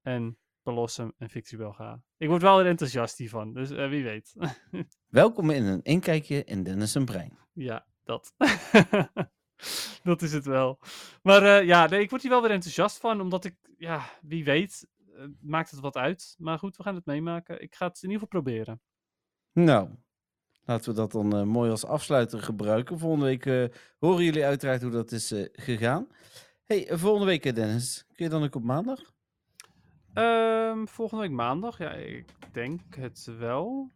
[0.02, 2.02] en Blossom en Victreebel ga.
[2.18, 4.36] Ik word wel weer enthousiast hiervan, dus eh, wie weet.
[5.08, 7.38] Welkom in een inkijkje in Dennis' zijn brein.
[7.54, 8.34] Ja, dat.
[10.04, 10.80] dat is het wel.
[11.22, 14.44] Maar eh, ja, nee, ik word hier wel weer enthousiast van, omdat ik, ja, wie
[14.44, 16.36] weet, eh, maakt het wat uit.
[16.38, 17.62] Maar goed, we gaan het meemaken.
[17.62, 18.82] Ik ga het in ieder geval proberen.
[19.54, 19.90] Nou,
[20.62, 23.00] laten we dat dan mooi als afsluiter gebruiken.
[23.00, 26.08] Volgende week horen jullie uiteraard hoe dat is gegaan.
[26.66, 29.00] hey, volgende week Dennis, kun je dan ook op maandag?
[30.14, 33.92] Ehm, volgende week maandag, ja, ik denk het wel.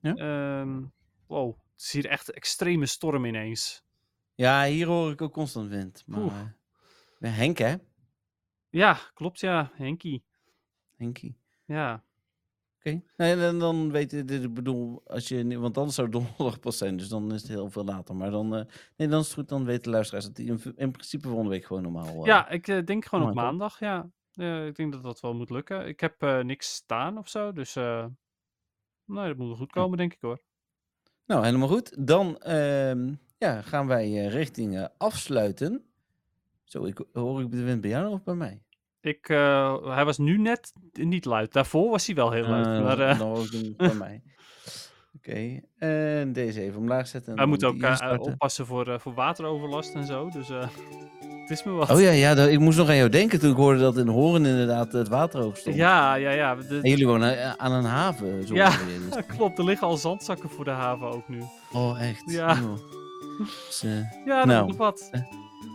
[0.00, 0.14] Ja?
[0.14, 0.82] Ehm,
[1.26, 3.84] wow, het is hier echt een extreme storm ineens.
[4.34, 6.04] Ja, hier hoor ik ook constant wind.
[6.06, 6.56] Maar
[7.20, 7.74] Henk hè?
[8.68, 10.24] Ja, klopt ja, Henkie.
[10.96, 11.38] Henkie.
[11.64, 12.04] Ja,
[12.78, 13.02] Oké.
[13.16, 16.78] Nee, dan, dan weet je, ik bedoel, als je, want anders zou het donderdag pas
[16.78, 18.16] zijn, dus dan is het heel veel later.
[18.16, 18.64] Maar dan, eh,
[18.96, 21.50] nee, dan is het goed, dan weten de luisteraars dat die in, in principe volgende
[21.50, 22.06] week gewoon normaal.
[22.06, 24.10] eh, ja ik eh, denk gewoon op maandag, ja.
[24.38, 25.86] Eh, ik denk dat dat wel moet lukken.
[25.86, 28.06] Ik heb eh, niks staan of zo, dus eh
[29.04, 30.40] nee, dat moet wel goed komen, denk ik hoor.
[31.26, 32.06] Nou, helemaal goed.
[32.06, 35.84] Dan ehm, ja, gaan wij richting afsluiten.
[36.64, 38.62] Zo, ik hoor ik de wind bij jou of bij mij?
[39.00, 41.52] Ik, hij was nu net niet luid.
[41.52, 42.66] Daarvoor was hij wel heel luid.
[42.66, 44.22] Eh, maar hem bij mij.
[45.28, 47.36] Oké, en deze even omlaag zetten.
[47.36, 50.28] dan moeten ook oppassen voor, eh, voor wateroverlast en zo.
[50.32, 50.60] Dus eh,
[51.42, 51.90] het is me wat.
[51.90, 54.06] Oh ja, ja dat- ik moest nog aan jou denken toen ik hoorde dat in
[54.08, 55.76] Horen inderdaad het water hoog stond.
[55.76, 56.54] ja, ja, ja.
[56.54, 58.46] de- En jullie wonen eh, aan een haven.
[58.46, 58.70] Zo Ja.
[59.10, 61.42] dus- klopt, er liggen al zandzakken voor de haven ook nu.
[61.72, 62.22] Oh, echt?
[62.26, 62.54] Ja.
[62.60, 62.78] joh.
[63.66, 63.84] Dus,
[64.24, 64.60] Ja, dat Nou.
[64.62, 65.10] is nog wat.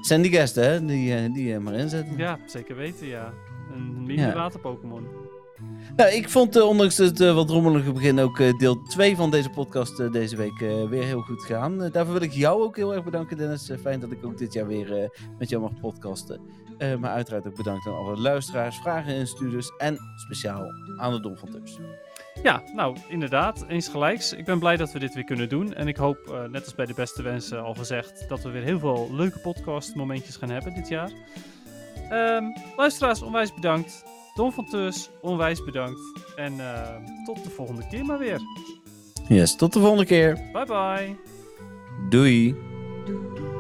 [0.02, 0.86] zijn die gasten, hè?
[0.86, 2.18] Die, die maar inzetten.
[2.18, 3.34] Ja, zeker weten, ja.
[3.74, 4.34] Een mini Ja.
[4.34, 5.08] water-Pokémon.
[5.96, 9.32] Nou, ik vond eh, ondanks het eh, wat rommelige begin ook eh, deel 2 van
[9.32, 11.78] deze podcast deze week weer heel goed gaan.
[11.78, 13.72] Daarvoor wil ik jou ook heel erg bedanken, Dennis.
[13.82, 16.42] Fijn dat ik ook dit jaar weer met jou mag podcasten.
[17.00, 20.66] Maar uiteraard ook bedankt aan alle luisteraars, vragen en stuurders en speciaal
[20.98, 21.50] aan de Dom van.
[22.44, 23.66] Ja, nou, inderdaad.
[23.68, 24.34] Eens gelijks.
[24.34, 25.74] Ik ben blij dat we dit weer kunnen doen.
[25.74, 28.80] En ik hoop, net als bij de beste wensen al gezegd, dat we weer heel
[28.80, 31.12] veel leuke podcast momentjes gaan hebben dit jaar.
[32.10, 32.44] Ehm,
[32.76, 34.04] luisteraars, onwijs bedankt.
[34.34, 36.00] Don van Tus, onwijs bedankt.
[36.36, 38.42] En eh, tot de volgende keer maar weer.
[39.28, 40.50] Yes, tot de volgende keer.
[40.54, 41.16] Bye bye.
[42.10, 42.56] Doei.
[43.06, 43.53] do do